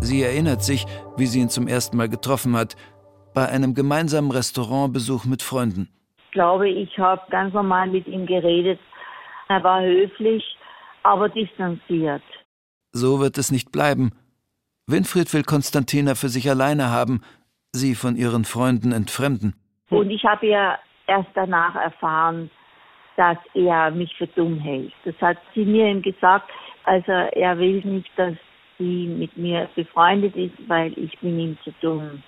Sie 0.00 0.22
erinnert 0.22 0.62
sich, 0.62 0.86
wie 1.16 1.26
sie 1.26 1.40
ihn 1.40 1.50
zum 1.50 1.68
ersten 1.68 1.96
Mal 1.96 2.08
getroffen 2.08 2.56
hat, 2.56 2.76
bei 3.34 3.48
einem 3.48 3.74
gemeinsamen 3.74 4.30
Restaurantbesuch 4.30 5.24
mit 5.24 5.42
Freunden. 5.42 5.88
Ich 6.26 6.32
glaube, 6.32 6.68
ich 6.68 6.98
habe 6.98 7.20
ganz 7.30 7.52
normal 7.54 7.88
mit 7.88 8.06
ihm 8.06 8.26
geredet. 8.26 8.80
Er 9.48 9.62
war 9.62 9.82
höflich, 9.82 10.42
aber 11.02 11.28
distanziert. 11.28 12.22
So 12.92 13.20
wird 13.20 13.38
es 13.38 13.50
nicht 13.50 13.72
bleiben. 13.72 14.12
Winfried 14.86 15.32
will 15.32 15.44
Konstantina 15.44 16.14
für 16.14 16.28
sich 16.28 16.50
alleine 16.50 16.90
haben, 16.90 17.22
sie 17.72 17.94
von 17.94 18.16
ihren 18.16 18.44
Freunden 18.44 18.92
entfremden. 18.92 19.54
Und 19.90 20.10
ich 20.10 20.24
habe 20.24 20.46
ja 20.46 20.78
erst 21.06 21.30
danach 21.34 21.74
erfahren, 21.74 22.50
dass 23.16 23.38
er 23.54 23.90
mich 23.90 24.14
für 24.16 24.26
dumm 24.28 24.58
hält. 24.58 24.92
Das 25.04 25.14
hat 25.20 25.38
sie 25.54 25.64
mir 25.64 25.88
ihm 25.88 26.02
gesagt. 26.02 26.50
Also 26.84 27.12
er 27.12 27.58
will 27.58 27.82
nicht, 27.84 28.10
dass 28.16 28.34
sie 28.78 29.06
mit 29.06 29.36
mir 29.36 29.68
befreundet 29.74 30.34
ist, 30.36 30.56
weil 30.68 30.96
ich 30.98 31.18
bin 31.18 31.38
ihm 31.38 31.58
zu 31.62 31.72
dumm. 31.80 32.22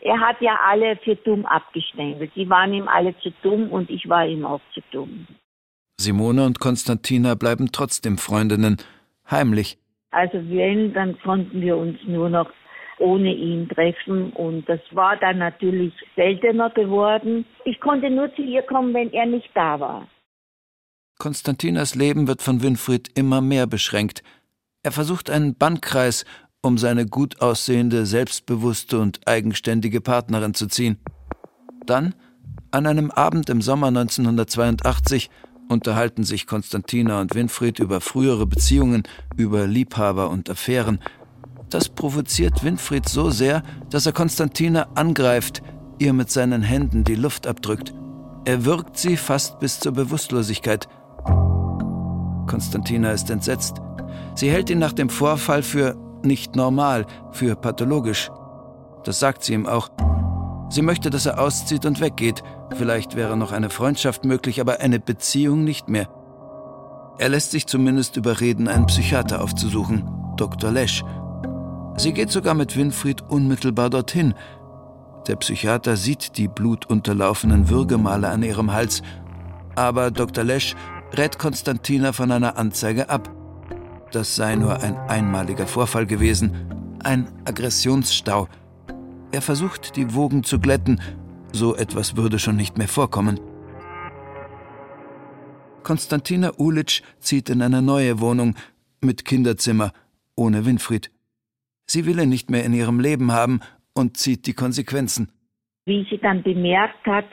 Er 0.00 0.18
hat 0.18 0.40
ja 0.40 0.58
alle 0.66 0.96
für 0.96 1.14
dumm 1.14 1.44
abgestempelt. 1.44 2.34
Die 2.34 2.48
waren 2.48 2.72
ihm 2.72 2.88
alle 2.88 3.16
zu 3.18 3.30
dumm 3.42 3.70
und 3.70 3.90
ich 3.90 4.08
war 4.08 4.26
ihm 4.26 4.46
auch 4.46 4.62
zu 4.72 4.80
dumm. 4.90 5.26
Simone 6.00 6.44
und 6.44 6.60
Konstantina 6.60 7.34
bleiben 7.34 7.72
trotzdem 7.72 8.18
Freundinnen, 8.18 8.78
heimlich. 9.30 9.78
Also 10.10 10.38
wenn, 10.48 10.92
dann 10.92 11.18
konnten 11.20 11.60
wir 11.60 11.76
uns 11.76 11.98
nur 12.06 12.28
noch 12.28 12.50
ohne 12.98 13.32
ihn 13.32 13.68
treffen 13.68 14.32
und 14.32 14.68
das 14.68 14.80
war 14.92 15.16
dann 15.16 15.38
natürlich 15.38 15.94
seltener 16.16 16.70
geworden. 16.70 17.46
Ich 17.64 17.80
konnte 17.80 18.10
nur 18.10 18.34
zu 18.34 18.42
ihr 18.42 18.62
kommen, 18.62 18.92
wenn 18.92 19.12
er 19.12 19.26
nicht 19.26 19.50
da 19.54 19.80
war. 19.80 20.08
Konstantinas 21.18 21.94
Leben 21.94 22.28
wird 22.28 22.42
von 22.42 22.62
Winfried 22.62 23.10
immer 23.14 23.40
mehr 23.40 23.66
beschränkt. 23.66 24.22
Er 24.82 24.92
versucht 24.92 25.30
einen 25.30 25.54
Bannkreis, 25.56 26.24
um 26.62 26.78
seine 26.78 27.06
gut 27.06 27.40
aussehende, 27.40 28.06
selbstbewusste 28.06 28.98
und 28.98 29.20
eigenständige 29.26 30.00
Partnerin 30.00 30.54
zu 30.54 30.66
ziehen. 30.66 30.98
Dann, 31.86 32.14
an 32.70 32.86
einem 32.86 33.10
Abend 33.10 33.50
im 33.50 33.62
Sommer 33.62 33.88
1982, 33.88 35.30
unterhalten 35.70 36.24
sich 36.24 36.46
Konstantina 36.46 37.20
und 37.20 37.34
Winfried 37.34 37.78
über 37.78 38.00
frühere 38.00 38.46
Beziehungen, 38.46 39.04
über 39.36 39.66
Liebhaber 39.66 40.28
und 40.30 40.50
Affären. 40.50 40.98
Das 41.70 41.88
provoziert 41.88 42.64
Winfried 42.64 43.08
so 43.08 43.30
sehr, 43.30 43.62
dass 43.88 44.04
er 44.04 44.12
Konstantina 44.12 44.88
angreift, 44.96 45.62
ihr 45.98 46.12
mit 46.12 46.30
seinen 46.30 46.62
Händen 46.62 47.04
die 47.04 47.14
Luft 47.14 47.46
abdrückt. 47.46 47.94
Er 48.44 48.64
wirkt 48.64 48.98
sie 48.98 49.16
fast 49.16 49.60
bis 49.60 49.78
zur 49.78 49.92
Bewusstlosigkeit. 49.92 50.88
Konstantina 52.48 53.12
ist 53.12 53.30
entsetzt. 53.30 53.80
Sie 54.34 54.50
hält 54.50 54.70
ihn 54.70 54.78
nach 54.78 54.92
dem 54.92 55.08
Vorfall 55.08 55.62
für 55.62 55.96
nicht 56.24 56.56
normal, 56.56 57.06
für 57.30 57.54
pathologisch. 57.54 58.30
Das 59.04 59.20
sagt 59.20 59.44
sie 59.44 59.54
ihm 59.54 59.66
auch. 59.66 59.88
Sie 60.70 60.82
möchte, 60.82 61.10
dass 61.10 61.26
er 61.26 61.40
auszieht 61.40 61.84
und 61.84 62.00
weggeht. 62.00 62.42
Vielleicht 62.76 63.16
wäre 63.16 63.36
noch 63.36 63.50
eine 63.50 63.70
Freundschaft 63.70 64.24
möglich, 64.24 64.60
aber 64.60 64.80
eine 64.80 65.00
Beziehung 65.00 65.64
nicht 65.64 65.88
mehr. 65.88 66.08
Er 67.18 67.28
lässt 67.28 67.50
sich 67.50 67.66
zumindest 67.66 68.16
überreden, 68.16 68.68
einen 68.68 68.86
Psychiater 68.86 69.42
aufzusuchen, 69.42 70.08
Dr. 70.36 70.70
Lesch. 70.70 71.04
Sie 71.96 72.12
geht 72.12 72.30
sogar 72.30 72.54
mit 72.54 72.76
Winfried 72.76 73.22
unmittelbar 73.28 73.90
dorthin. 73.90 74.32
Der 75.26 75.36
Psychiater 75.36 75.96
sieht 75.96 76.38
die 76.38 76.48
blutunterlaufenen 76.48 77.68
Würgemale 77.68 78.28
an 78.28 78.42
ihrem 78.42 78.72
Hals, 78.72 79.02
aber 79.74 80.10
Dr. 80.10 80.44
Lesch 80.44 80.76
rät 81.12 81.38
Konstantina 81.38 82.12
von 82.12 82.30
einer 82.30 82.56
Anzeige 82.56 83.10
ab. 83.10 83.28
das 84.12 84.34
sei 84.34 84.56
nur 84.56 84.80
ein 84.80 84.96
einmaliger 85.08 85.66
Vorfall 85.66 86.06
gewesen, 86.06 86.96
ein 87.04 87.28
Aggressionsstau. 87.44 88.48
Er 89.32 89.42
versucht, 89.42 89.96
die 89.96 90.14
Wogen 90.14 90.42
zu 90.42 90.58
glätten, 90.58 91.00
so 91.52 91.76
etwas 91.76 92.16
würde 92.16 92.40
schon 92.40 92.56
nicht 92.56 92.78
mehr 92.78 92.88
vorkommen. 92.88 93.38
Konstantina 95.84 96.50
Ulic 96.58 97.02
zieht 97.18 97.48
in 97.48 97.62
eine 97.62 97.80
neue 97.80 98.20
Wohnung 98.20 98.56
mit 99.00 99.24
Kinderzimmer, 99.24 99.92
ohne 100.36 100.66
Winfried. 100.66 101.10
Sie 101.86 102.06
will 102.06 102.18
ihn 102.18 102.28
nicht 102.28 102.50
mehr 102.50 102.64
in 102.64 102.74
ihrem 102.74 102.98
Leben 102.98 103.32
haben 103.32 103.60
und 103.94 104.16
zieht 104.16 104.46
die 104.46 104.52
Konsequenzen. 104.52 105.30
Wie 105.86 106.06
sie 106.10 106.18
dann 106.18 106.42
bemerkt 106.42 107.06
hat, 107.06 107.26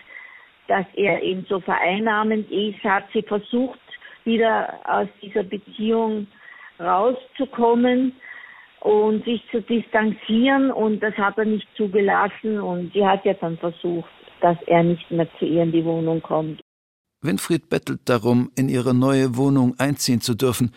dass 0.67 0.85
er 0.95 1.21
eben 1.23 1.45
so 1.49 1.59
vereinnahmend 1.59 2.49
ist, 2.51 2.83
hat 2.83 3.05
sie 3.11 3.23
versucht, 3.23 3.79
wieder 4.23 4.73
aus 4.85 5.07
dieser 5.21 5.43
Beziehung 5.43 6.27
rauszukommen 6.79 8.13
und 8.81 9.25
sich 9.25 9.41
zu 9.51 9.61
distanzieren 9.61 10.71
und 10.71 11.01
das 11.01 11.13
hat 11.15 11.37
er 11.37 11.45
nicht 11.45 11.67
zugelassen 11.75 12.59
und 12.59 12.93
sie 12.93 13.05
hat 13.05 13.25
ja 13.25 13.33
dann 13.33 13.57
versucht, 13.57 14.09
dass 14.41 14.57
er 14.67 14.83
nicht 14.83 15.09
mehr 15.11 15.27
zu 15.39 15.45
ihr 15.45 15.63
in 15.63 15.71
die 15.71 15.83
Wohnung 15.83 16.21
kommt. 16.21 16.61
Winfried 17.21 17.69
bettelt 17.69 18.01
darum, 18.05 18.51
in 18.55 18.69
ihre 18.69 18.93
neue 18.93 19.35
Wohnung 19.35 19.75
einziehen 19.79 20.21
zu 20.21 20.35
dürfen. 20.35 20.71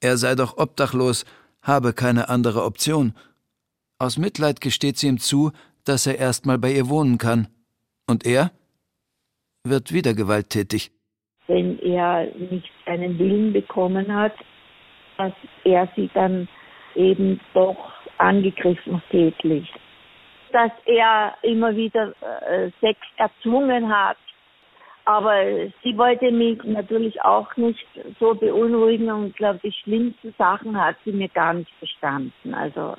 Er 0.00 0.16
sei 0.16 0.34
doch 0.34 0.58
obdachlos, 0.58 1.24
habe 1.62 1.92
keine 1.92 2.28
andere 2.28 2.64
Option. 2.64 3.14
Aus 3.98 4.18
Mitleid 4.18 4.60
gesteht 4.60 4.98
sie 4.98 5.08
ihm 5.08 5.18
zu, 5.18 5.50
dass 5.84 6.06
er 6.06 6.18
erst 6.18 6.46
mal 6.46 6.58
bei 6.58 6.72
ihr 6.72 6.88
wohnen 6.88 7.18
kann. 7.18 7.48
Und 8.06 8.26
er 8.26 8.52
wird 9.64 9.92
wieder 9.92 10.14
gewalttätig. 10.14 10.92
Wenn 11.46 11.78
er 11.80 12.26
nicht 12.36 12.70
seinen 12.86 13.18
Willen 13.18 13.52
bekommen 13.52 14.14
hat, 14.14 14.34
dass 15.16 15.32
er 15.64 15.88
sie 15.96 16.10
dann 16.14 16.48
eben 16.98 17.40
doch 17.54 17.92
angegriffen 18.18 19.00
tätlich. 19.10 19.72
Dass 20.52 20.72
er 20.86 21.34
immer 21.42 21.74
wieder 21.74 22.14
äh, 22.20 22.70
Sex 22.80 22.98
erzwungen 23.16 23.88
hat. 23.88 24.16
Aber 25.04 25.34
sie 25.82 25.96
wollte 25.96 26.30
mich 26.30 26.62
natürlich 26.64 27.22
auch 27.22 27.56
nicht 27.56 27.86
so 28.20 28.34
beunruhigen 28.34 29.10
und 29.10 29.36
glaube, 29.36 29.58
die 29.62 29.72
schlimmsten 29.72 30.34
Sachen 30.36 30.78
hat 30.78 30.96
sie 31.04 31.12
mir 31.12 31.28
gar 31.28 31.54
nicht 31.54 31.70
verstanden. 31.78 32.52
Also, 32.52 32.94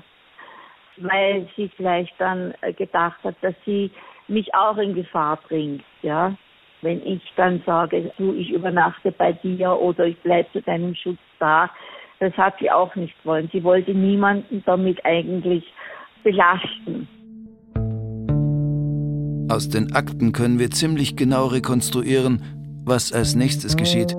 weil 0.97 1.47
sie 1.55 1.69
vielleicht 1.75 2.13
dann 2.19 2.53
äh, 2.61 2.73
gedacht 2.73 3.23
hat, 3.23 3.35
dass 3.41 3.53
sie 3.65 3.91
mich 4.27 4.53
auch 4.55 4.77
in 4.77 4.95
Gefahr 4.95 5.37
bringt, 5.47 5.83
ja. 6.01 6.35
Wenn 6.81 7.05
ich 7.05 7.21
dann 7.35 7.61
sage, 7.65 8.11
du, 8.17 8.33
ich 8.33 8.51
übernachte 8.51 9.11
bei 9.11 9.33
dir 9.33 9.71
oder 9.71 10.05
ich 10.05 10.17
bleibe 10.19 10.49
zu 10.53 10.61
deinem 10.61 10.95
Schutz 10.95 11.19
da, 11.37 11.69
das 12.19 12.33
hat 12.33 12.55
sie 12.59 12.69
auch 12.69 12.95
nicht 12.95 13.15
wollen. 13.23 13.49
Sie 13.51 13.63
wollte 13.63 13.93
niemanden 13.93 14.61
damit 14.65 15.03
eigentlich 15.05 15.63
belasten. 16.23 17.07
Aus 19.49 19.69
den 19.69 19.93
Akten 19.93 20.31
können 20.31 20.59
wir 20.59 20.69
ziemlich 20.69 21.15
genau 21.15 21.47
rekonstruieren, 21.47 22.43
was 22.85 23.11
als 23.11 23.35
nächstes 23.35 23.75
geschieht. 23.75 24.13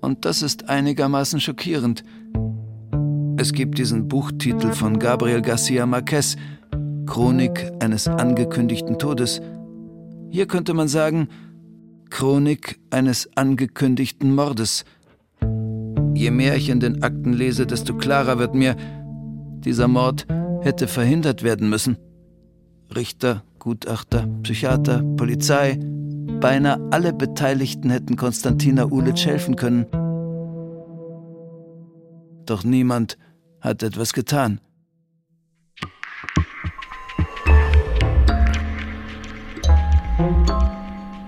Und 0.00 0.24
das 0.24 0.42
ist 0.42 0.68
einigermaßen 0.68 1.40
schockierend. 1.40 2.04
Es 3.38 3.52
gibt 3.52 3.78
diesen 3.78 4.08
Buchtitel 4.08 4.72
von 4.72 4.98
Gabriel 4.98 5.40
Garcia 5.40 5.86
Marquez, 5.86 6.36
Chronik 7.06 7.70
eines 7.80 8.08
angekündigten 8.08 8.98
Todes. 8.98 9.40
Hier 10.30 10.46
könnte 10.46 10.74
man 10.74 10.88
sagen, 10.88 11.28
Chronik 12.10 12.78
eines 12.90 13.30
angekündigten 13.36 14.34
Mordes. 14.34 14.84
Je 16.16 16.30
mehr 16.30 16.56
ich 16.56 16.70
in 16.70 16.80
den 16.80 17.02
Akten 17.02 17.34
lese, 17.34 17.66
desto 17.66 17.94
klarer 17.94 18.38
wird 18.38 18.54
mir, 18.54 18.74
dieser 19.66 19.86
Mord 19.86 20.26
hätte 20.62 20.88
verhindert 20.88 21.42
werden 21.42 21.68
müssen. 21.68 21.98
Richter, 22.94 23.42
Gutachter, 23.58 24.26
Psychiater, 24.42 25.02
Polizei, 25.18 25.78
beinahe 26.40 26.80
alle 26.90 27.12
Beteiligten 27.12 27.90
hätten 27.90 28.16
Konstantina 28.16 28.86
Ulic 28.86 29.26
helfen 29.26 29.56
können. 29.56 29.84
Doch 32.46 32.64
niemand 32.64 33.18
hat 33.60 33.82
etwas 33.82 34.14
getan. 34.14 34.62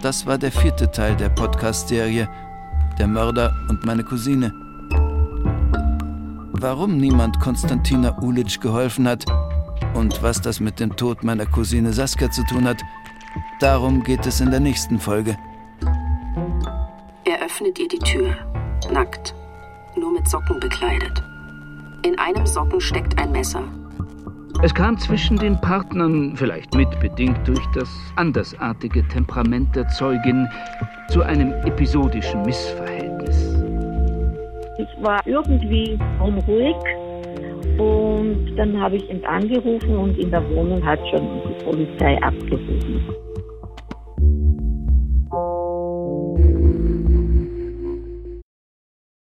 Das 0.00 0.24
war 0.24 0.38
der 0.38 0.50
vierte 0.50 0.90
Teil 0.90 1.14
der 1.14 1.28
Podcast-Serie 1.28 2.26
Der 2.98 3.06
Mörder 3.06 3.54
und 3.68 3.84
meine 3.84 4.02
Cousine. 4.02 4.67
Warum 6.60 6.96
niemand 6.96 7.38
Konstantina 7.38 8.18
Ulic 8.20 8.60
geholfen 8.60 9.06
hat 9.06 9.24
und 9.94 10.20
was 10.24 10.40
das 10.40 10.58
mit 10.58 10.80
dem 10.80 10.96
Tod 10.96 11.22
meiner 11.22 11.46
Cousine 11.46 11.92
Saskia 11.92 12.32
zu 12.32 12.42
tun 12.46 12.66
hat, 12.66 12.82
darum 13.60 14.02
geht 14.02 14.26
es 14.26 14.40
in 14.40 14.50
der 14.50 14.58
nächsten 14.58 14.98
Folge. 14.98 15.36
Er 17.24 17.46
öffnet 17.46 17.78
ihr 17.78 17.86
die 17.86 18.00
Tür, 18.00 18.34
nackt, 18.92 19.36
nur 19.96 20.12
mit 20.12 20.26
Socken 20.26 20.58
bekleidet. 20.58 21.22
In 22.02 22.18
einem 22.18 22.44
Socken 22.44 22.80
steckt 22.80 23.16
ein 23.20 23.30
Messer. 23.30 23.62
Es 24.60 24.74
kam 24.74 24.98
zwischen 24.98 25.36
den 25.36 25.60
Partnern, 25.60 26.36
vielleicht 26.36 26.74
mitbedingt 26.74 27.46
durch 27.46 27.64
das 27.74 27.88
andersartige 28.16 29.06
Temperament 29.06 29.76
der 29.76 29.86
Zeugin, 29.90 30.48
zu 31.10 31.22
einem 31.22 31.52
episodischen 31.64 32.42
Missverhältnis. 32.42 32.87
War 35.00 35.20
irgendwie 35.26 35.98
unruhig 36.20 36.76
und 37.78 38.56
dann 38.56 38.80
habe 38.80 38.96
ich 38.96 39.08
ihn 39.08 39.24
angerufen 39.24 39.96
und 39.96 40.18
in 40.18 40.30
der 40.30 40.42
Wohnung 40.50 40.84
hat 40.84 40.98
schon 41.08 41.28
die 41.48 41.64
Polizei 41.64 42.20
abgehoben. 42.22 43.27